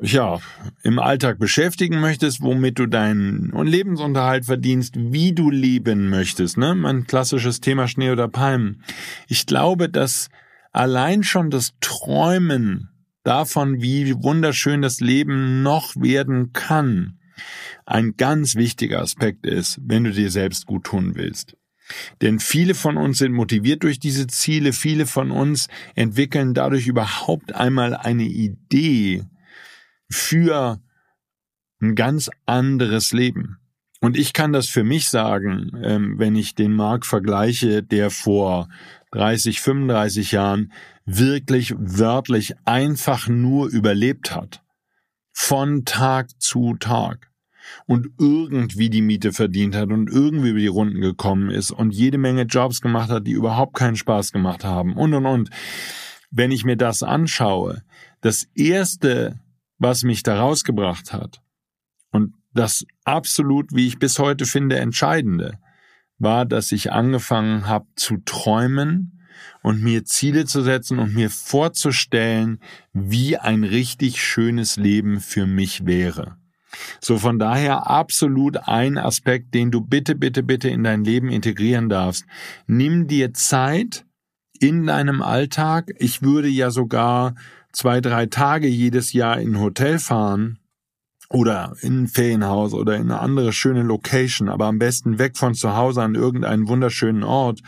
ja, 0.00 0.40
im 0.82 0.98
Alltag 0.98 1.38
beschäftigen 1.38 2.00
möchtest, 2.00 2.40
womit 2.40 2.78
du 2.78 2.86
deinen 2.86 3.52
Lebensunterhalt 3.64 4.44
verdienst, 4.44 4.94
wie 4.96 5.32
du 5.32 5.50
leben 5.50 6.10
möchtest, 6.10 6.58
ne? 6.58 6.74
Mein 6.74 7.06
klassisches 7.06 7.60
Thema 7.60 7.86
Schnee 7.86 8.10
oder 8.10 8.26
Palmen. 8.26 8.82
Ich 9.28 9.46
glaube, 9.46 9.88
dass 9.88 10.30
allein 10.72 11.22
schon 11.22 11.50
das 11.50 11.74
Träumen 11.80 12.90
davon, 13.24 13.82
wie 13.82 14.14
wunderschön 14.14 14.82
das 14.82 15.00
Leben 15.00 15.62
noch 15.62 15.96
werden 15.96 16.52
kann, 16.52 17.18
ein 17.84 18.16
ganz 18.16 18.54
wichtiger 18.54 19.00
Aspekt 19.00 19.44
ist, 19.44 19.80
wenn 19.82 20.04
du 20.04 20.12
dir 20.12 20.30
selbst 20.30 20.66
gut 20.66 20.84
tun 20.84 21.16
willst. 21.16 21.56
Denn 22.22 22.38
viele 22.38 22.74
von 22.74 22.96
uns 22.96 23.18
sind 23.18 23.32
motiviert 23.32 23.82
durch 23.82 23.98
diese 23.98 24.26
Ziele, 24.26 24.72
viele 24.72 25.06
von 25.06 25.30
uns 25.30 25.68
entwickeln 25.94 26.54
dadurch 26.54 26.86
überhaupt 26.86 27.54
einmal 27.54 27.94
eine 27.94 28.24
Idee 28.24 29.24
für 30.10 30.80
ein 31.80 31.94
ganz 31.94 32.30
anderes 32.46 33.12
Leben. 33.12 33.58
Und 34.00 34.16
ich 34.18 34.32
kann 34.32 34.52
das 34.52 34.68
für 34.68 34.84
mich 34.84 35.08
sagen, 35.08 35.72
ähm, 35.82 36.18
wenn 36.18 36.36
ich 36.36 36.54
den 36.54 36.72
Markt 36.72 37.06
vergleiche, 37.06 37.82
der 37.82 38.10
vor 38.10 38.68
30, 39.14 39.60
35 39.60 40.32
Jahren 40.32 40.72
wirklich 41.06 41.74
wörtlich 41.78 42.54
einfach 42.64 43.28
nur 43.28 43.68
überlebt 43.68 44.34
hat. 44.34 44.62
Von 45.32 45.84
Tag 45.84 46.30
zu 46.40 46.74
Tag 46.74 47.30
und 47.86 48.08
irgendwie 48.18 48.90
die 48.90 49.02
Miete 49.02 49.32
verdient 49.32 49.76
hat 49.76 49.90
und 49.90 50.10
irgendwie 50.10 50.50
über 50.50 50.58
die 50.58 50.66
Runden 50.66 51.00
gekommen 51.00 51.50
ist 51.50 51.70
und 51.70 51.94
jede 51.94 52.18
Menge 52.18 52.42
Jobs 52.42 52.80
gemacht 52.80 53.10
hat, 53.10 53.26
die 53.26 53.32
überhaupt 53.32 53.74
keinen 53.74 53.96
Spaß 53.96 54.32
gemacht 54.32 54.64
haben 54.64 54.94
und 54.94 55.14
und 55.14 55.26
und. 55.26 55.50
Wenn 56.30 56.50
ich 56.50 56.64
mir 56.64 56.76
das 56.76 57.04
anschaue, 57.04 57.82
das 58.20 58.48
erste, 58.56 59.38
was 59.78 60.02
mich 60.02 60.24
da 60.24 60.40
rausgebracht 60.40 61.12
hat 61.12 61.40
und 62.10 62.34
das 62.52 62.84
absolut, 63.04 63.72
wie 63.72 63.86
ich 63.86 64.00
bis 64.00 64.18
heute 64.18 64.44
finde, 64.44 64.78
entscheidende, 64.78 65.58
war, 66.24 66.44
dass 66.44 66.72
ich 66.72 66.92
angefangen 66.92 67.68
habe 67.68 67.86
zu 67.94 68.16
träumen 68.24 69.20
und 69.62 69.82
mir 69.82 70.04
Ziele 70.04 70.44
zu 70.44 70.62
setzen 70.62 70.98
und 70.98 71.14
mir 71.14 71.30
vorzustellen, 71.30 72.58
wie 72.92 73.36
ein 73.36 73.64
richtig 73.64 74.22
schönes 74.22 74.76
Leben 74.76 75.20
für 75.20 75.46
mich 75.46 75.86
wäre. 75.86 76.36
So 77.00 77.18
von 77.18 77.38
daher 77.38 77.88
absolut 77.88 78.56
ein 78.68 78.98
Aspekt, 78.98 79.54
den 79.54 79.70
du 79.70 79.80
bitte, 79.80 80.16
bitte, 80.16 80.42
bitte 80.42 80.68
in 80.68 80.82
dein 80.82 81.04
Leben 81.04 81.28
integrieren 81.28 81.88
darfst. 81.88 82.26
Nimm 82.66 83.06
dir 83.06 83.32
Zeit 83.32 84.04
in 84.58 84.86
deinem 84.86 85.22
Alltag. 85.22 85.92
Ich 85.98 86.22
würde 86.22 86.48
ja 86.48 86.70
sogar 86.70 87.34
zwei, 87.72 88.00
drei 88.00 88.26
Tage 88.26 88.66
jedes 88.66 89.12
Jahr 89.12 89.40
in 89.40 89.54
ein 89.54 89.60
Hotel 89.60 89.98
fahren 89.98 90.58
oder 91.30 91.74
in 91.80 92.02
ein 92.02 92.08
Ferienhaus 92.08 92.74
oder 92.74 92.96
in 92.96 93.10
eine 93.10 93.20
andere 93.20 93.52
schöne 93.52 93.82
Location, 93.82 94.48
aber 94.48 94.66
am 94.66 94.78
besten 94.78 95.18
weg 95.18 95.36
von 95.36 95.54
zu 95.54 95.76
Hause 95.76 96.02
an 96.02 96.14
irgendeinen 96.14 96.68
wunderschönen 96.68 97.22
Ort 97.22 97.60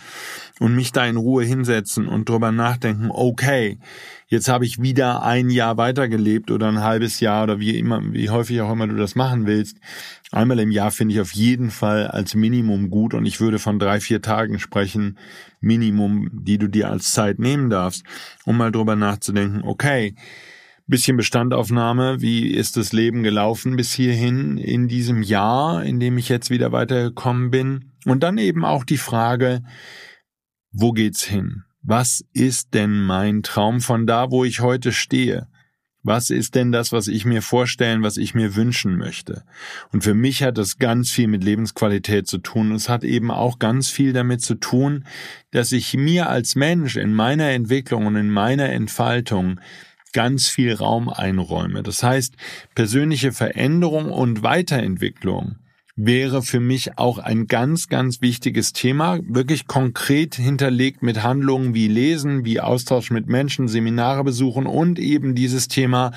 und 0.60 0.74
mich 0.74 0.92
da 0.92 1.06
in 1.06 1.16
Ruhe 1.16 1.44
hinsetzen 1.44 2.06
und 2.06 2.28
drüber 2.28 2.52
nachdenken, 2.52 3.10
okay, 3.10 3.78
jetzt 4.28 4.48
habe 4.48 4.64
ich 4.64 4.80
wieder 4.80 5.22
ein 5.22 5.50
Jahr 5.50 5.76
weitergelebt 5.76 6.50
oder 6.50 6.68
ein 6.68 6.82
halbes 6.82 7.20
Jahr 7.20 7.44
oder 7.44 7.58
wie 7.58 7.78
immer, 7.78 8.02
wie 8.12 8.30
häufig 8.30 8.60
auch 8.60 8.72
immer 8.72 8.86
du 8.86 8.96
das 8.96 9.14
machen 9.14 9.46
willst. 9.46 9.78
Einmal 10.32 10.58
im 10.58 10.70
Jahr 10.70 10.90
finde 10.90 11.14
ich 11.14 11.20
auf 11.20 11.32
jeden 11.32 11.70
Fall 11.70 12.08
als 12.08 12.34
Minimum 12.34 12.90
gut 12.90 13.14
und 13.14 13.26
ich 13.26 13.40
würde 13.40 13.58
von 13.58 13.78
drei, 13.78 14.00
vier 14.00 14.20
Tagen 14.20 14.58
sprechen, 14.58 15.18
Minimum, 15.60 16.28
die 16.32 16.58
du 16.58 16.68
dir 16.68 16.90
als 16.90 17.12
Zeit 17.12 17.38
nehmen 17.38 17.70
darfst, 17.70 18.04
um 18.44 18.56
mal 18.56 18.70
drüber 18.70 18.96
nachzudenken, 18.96 19.62
okay, 19.64 20.14
bisschen 20.86 21.16
Bestandaufnahme, 21.16 22.20
wie 22.20 22.48
ist 22.48 22.76
das 22.76 22.92
Leben 22.92 23.22
gelaufen 23.22 23.76
bis 23.76 23.92
hierhin 23.92 24.56
in 24.56 24.88
diesem 24.88 25.22
Jahr, 25.22 25.84
in 25.84 25.98
dem 25.98 26.16
ich 26.18 26.28
jetzt 26.28 26.50
wieder 26.50 26.72
weitergekommen 26.72 27.50
bin? 27.50 27.92
Und 28.04 28.22
dann 28.22 28.38
eben 28.38 28.64
auch 28.64 28.84
die 28.84 28.98
Frage, 28.98 29.62
wo 30.70 30.92
geht's 30.92 31.24
hin? 31.24 31.64
Was 31.82 32.24
ist 32.32 32.74
denn 32.74 33.04
mein 33.04 33.42
Traum 33.42 33.80
von 33.80 34.06
da, 34.06 34.30
wo 34.30 34.44
ich 34.44 34.60
heute 34.60 34.92
stehe? 34.92 35.48
Was 36.02 36.30
ist 36.30 36.54
denn 36.54 36.70
das, 36.70 36.92
was 36.92 37.08
ich 37.08 37.24
mir 37.24 37.42
vorstellen, 37.42 38.04
was 38.04 38.16
ich 38.16 38.32
mir 38.32 38.54
wünschen 38.54 38.96
möchte? 38.96 39.42
Und 39.92 40.04
für 40.04 40.14
mich 40.14 40.44
hat 40.44 40.56
das 40.56 40.78
ganz 40.78 41.10
viel 41.10 41.26
mit 41.26 41.42
Lebensqualität 41.42 42.28
zu 42.28 42.38
tun. 42.38 42.70
Es 42.72 42.88
hat 42.88 43.02
eben 43.02 43.32
auch 43.32 43.58
ganz 43.58 43.90
viel 43.90 44.12
damit 44.12 44.40
zu 44.40 44.54
tun, 44.54 45.04
dass 45.50 45.72
ich 45.72 45.94
mir 45.94 46.28
als 46.28 46.54
Mensch 46.54 46.94
in 46.94 47.12
meiner 47.12 47.50
Entwicklung 47.50 48.06
und 48.06 48.14
in 48.14 48.30
meiner 48.30 48.68
Entfaltung 48.68 49.58
ganz 50.16 50.48
viel 50.48 50.72
Raum 50.72 51.10
einräume. 51.10 51.82
Das 51.82 52.02
heißt, 52.02 52.36
persönliche 52.74 53.32
Veränderung 53.32 54.10
und 54.10 54.42
Weiterentwicklung 54.42 55.56
wäre 55.94 56.40
für 56.40 56.58
mich 56.58 56.96
auch 56.96 57.18
ein 57.18 57.48
ganz, 57.48 57.88
ganz 57.88 58.22
wichtiges 58.22 58.72
Thema, 58.72 59.20
wirklich 59.28 59.66
konkret 59.66 60.34
hinterlegt 60.34 61.02
mit 61.02 61.22
Handlungen 61.22 61.74
wie 61.74 61.88
Lesen, 61.88 62.46
wie 62.46 62.60
Austausch 62.60 63.10
mit 63.10 63.26
Menschen, 63.26 63.68
Seminare 63.68 64.24
besuchen 64.24 64.64
und 64.64 64.98
eben 64.98 65.34
dieses 65.34 65.68
Thema 65.68 66.12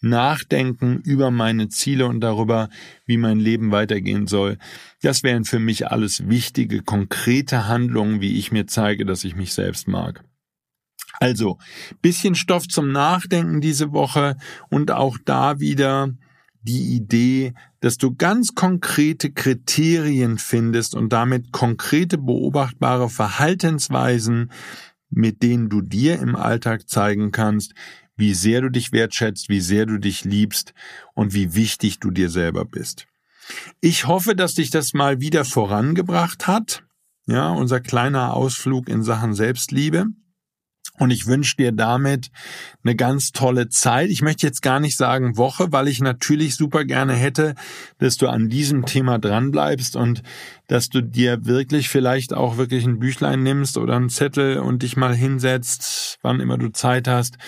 Nachdenken 0.00 1.00
über 1.04 1.32
meine 1.32 1.68
Ziele 1.68 2.06
und 2.06 2.20
darüber, 2.20 2.68
wie 3.06 3.16
mein 3.16 3.40
Leben 3.40 3.72
weitergehen 3.72 4.28
soll. 4.28 4.58
Das 5.02 5.24
wären 5.24 5.44
für 5.44 5.58
mich 5.58 5.88
alles 5.88 6.28
wichtige, 6.28 6.82
konkrete 6.82 7.66
Handlungen, 7.66 8.20
wie 8.20 8.38
ich 8.38 8.52
mir 8.52 8.68
zeige, 8.68 9.04
dass 9.04 9.24
ich 9.24 9.34
mich 9.34 9.54
selbst 9.54 9.88
mag. 9.88 10.22
Also, 11.20 11.58
bisschen 12.00 12.34
Stoff 12.34 12.66
zum 12.66 12.92
Nachdenken 12.92 13.60
diese 13.60 13.92
Woche 13.92 14.36
und 14.70 14.90
auch 14.90 15.18
da 15.24 15.60
wieder 15.60 16.14
die 16.62 16.94
Idee, 16.94 17.52
dass 17.80 17.98
du 17.98 18.14
ganz 18.14 18.54
konkrete 18.54 19.30
Kriterien 19.30 20.38
findest 20.38 20.94
und 20.94 21.12
damit 21.12 21.52
konkrete 21.52 22.18
beobachtbare 22.18 23.10
Verhaltensweisen, 23.10 24.50
mit 25.10 25.42
denen 25.42 25.68
du 25.68 25.82
dir 25.82 26.18
im 26.18 26.36
Alltag 26.36 26.88
zeigen 26.88 27.32
kannst, 27.32 27.74
wie 28.16 28.34
sehr 28.34 28.62
du 28.62 28.70
dich 28.70 28.92
wertschätzt, 28.92 29.50
wie 29.50 29.60
sehr 29.60 29.84
du 29.86 29.98
dich 29.98 30.24
liebst 30.24 30.72
und 31.14 31.34
wie 31.34 31.54
wichtig 31.54 32.00
du 32.00 32.10
dir 32.10 32.30
selber 32.30 32.64
bist. 32.64 33.06
Ich 33.80 34.06
hoffe, 34.06 34.34
dass 34.34 34.54
dich 34.54 34.70
das 34.70 34.94
mal 34.94 35.20
wieder 35.20 35.44
vorangebracht 35.44 36.46
hat. 36.46 36.84
Ja, 37.26 37.50
unser 37.50 37.80
kleiner 37.80 38.34
Ausflug 38.34 38.88
in 38.88 39.02
Sachen 39.02 39.34
Selbstliebe. 39.34 40.06
Und 41.00 41.12
ich 41.12 41.26
wünsche 41.26 41.56
dir 41.56 41.72
damit 41.72 42.30
eine 42.84 42.94
ganz 42.94 43.32
tolle 43.32 43.70
Zeit. 43.70 44.10
Ich 44.10 44.20
möchte 44.20 44.46
jetzt 44.46 44.60
gar 44.60 44.80
nicht 44.80 44.98
sagen 44.98 45.38
Woche, 45.38 45.72
weil 45.72 45.88
ich 45.88 46.02
natürlich 46.02 46.56
super 46.56 46.84
gerne 46.84 47.14
hätte, 47.14 47.54
dass 47.96 48.18
du 48.18 48.28
an 48.28 48.50
diesem 48.50 48.84
Thema 48.84 49.18
dranbleibst 49.18 49.96
und 49.96 50.22
dass 50.66 50.90
du 50.90 51.00
dir 51.00 51.46
wirklich 51.46 51.88
vielleicht 51.88 52.34
auch 52.34 52.58
wirklich 52.58 52.84
ein 52.84 52.98
Büchlein 52.98 53.42
nimmst 53.42 53.78
oder 53.78 53.96
einen 53.96 54.10
Zettel 54.10 54.58
und 54.58 54.82
dich 54.82 54.98
mal 54.98 55.14
hinsetzt, 55.16 56.18
wann 56.20 56.38
immer 56.38 56.58
du 56.58 56.68
Zeit 56.68 57.08
hast 57.08 57.38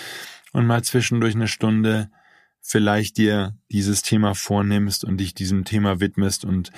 und 0.51 0.65
mal 0.65 0.83
zwischendurch 0.83 1.35
eine 1.35 1.47
Stunde 1.47 2.09
vielleicht 2.59 3.17
dir 3.17 3.55
dieses 3.71 4.01
Thema 4.01 4.33
vornimmst 4.33 5.05
und 5.05 5.17
dich 5.17 5.35
diesem 5.35 5.63
Thema 5.63 5.99
widmest 5.99 6.43
und 6.43 6.71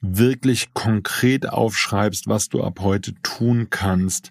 wirklich 0.00 0.74
konkret 0.74 1.48
aufschreibst, 1.48 2.28
was 2.28 2.48
du 2.48 2.62
ab 2.62 2.78
heute 2.82 3.14
tun 3.22 3.66
kannst, 3.68 4.30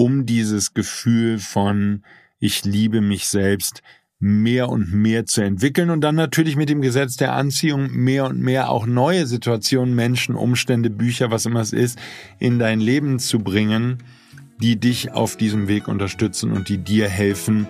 um 0.00 0.24
dieses 0.24 0.72
Gefühl 0.72 1.38
von 1.38 2.04
ich 2.38 2.64
liebe 2.64 3.02
mich 3.02 3.28
selbst 3.28 3.82
mehr 4.18 4.70
und 4.70 4.94
mehr 4.94 5.26
zu 5.26 5.42
entwickeln 5.42 5.90
und 5.90 6.00
dann 6.00 6.14
natürlich 6.14 6.56
mit 6.56 6.70
dem 6.70 6.80
Gesetz 6.80 7.16
der 7.16 7.34
Anziehung 7.34 7.90
mehr 7.92 8.24
und 8.24 8.40
mehr 8.40 8.70
auch 8.70 8.86
neue 8.86 9.26
Situationen, 9.26 9.94
Menschen, 9.94 10.36
Umstände, 10.36 10.88
Bücher, 10.88 11.30
was 11.30 11.44
immer 11.44 11.60
es 11.60 11.74
ist, 11.74 11.98
in 12.38 12.58
dein 12.58 12.80
Leben 12.80 13.18
zu 13.18 13.40
bringen, 13.40 13.98
die 14.62 14.80
dich 14.80 15.12
auf 15.12 15.36
diesem 15.36 15.68
Weg 15.68 15.86
unterstützen 15.86 16.52
und 16.52 16.70
die 16.70 16.78
dir 16.78 17.06
helfen, 17.06 17.66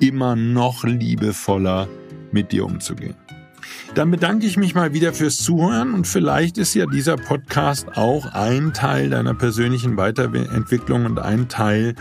immer 0.00 0.34
noch 0.34 0.82
liebevoller 0.82 1.88
mit 2.32 2.50
dir 2.50 2.64
umzugehen. 2.64 3.14
Dann 3.94 4.10
bedanke 4.10 4.46
ich 4.46 4.56
mich 4.56 4.74
mal 4.74 4.92
wieder 4.92 5.12
fürs 5.12 5.38
Zuhören 5.38 5.94
und 5.94 6.06
vielleicht 6.06 6.58
ist 6.58 6.74
ja 6.74 6.86
dieser 6.86 7.16
Podcast 7.16 7.96
auch 7.96 8.26
ein 8.32 8.72
Teil 8.72 9.10
deiner 9.10 9.34
persönlichen 9.34 9.96
Weiterentwicklung 9.96 11.06
und 11.06 11.18
ein 11.18 11.48
Teil, 11.48 11.94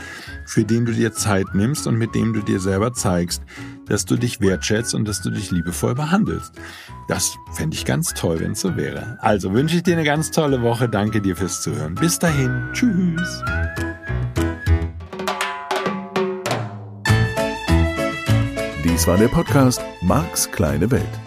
für 0.45 0.63
den 0.63 0.85
du 0.85 0.91
dir 0.91 1.13
Zeit 1.13 1.53
nimmst 1.53 1.87
und 1.87 1.97
mit 1.97 2.13
dem 2.13 2.33
du 2.33 2.41
dir 2.41 2.59
selber 2.59 2.93
zeigst, 2.93 3.41
dass 3.87 4.05
du 4.05 4.15
dich 4.17 4.41
wertschätzt 4.41 4.93
und 4.93 5.07
dass 5.07 5.21
du 5.21 5.29
dich 5.29 5.51
liebevoll 5.51 5.95
behandelst. 5.95 6.53
Das 7.07 7.37
fände 7.53 7.75
ich 7.75 7.85
ganz 7.85 8.13
toll, 8.13 8.39
wenn 8.41 8.51
es 8.51 8.61
so 8.61 8.75
wäre. 8.75 9.17
Also 9.21 9.53
wünsche 9.53 9.77
ich 9.77 9.83
dir 9.83 9.93
eine 9.93 10.03
ganz 10.03 10.31
tolle 10.31 10.61
Woche. 10.61 10.89
Danke 10.89 11.21
dir 11.21 11.35
fürs 11.35 11.61
Zuhören. 11.61 11.95
Bis 11.95 12.19
dahin. 12.19 12.69
Tschüss. 12.73 13.43
Dies 18.83 19.07
war 19.07 19.17
der 19.17 19.27
Podcast 19.27 19.81
Marks 20.01 20.51
kleine 20.51 20.89
Welt. 20.89 21.26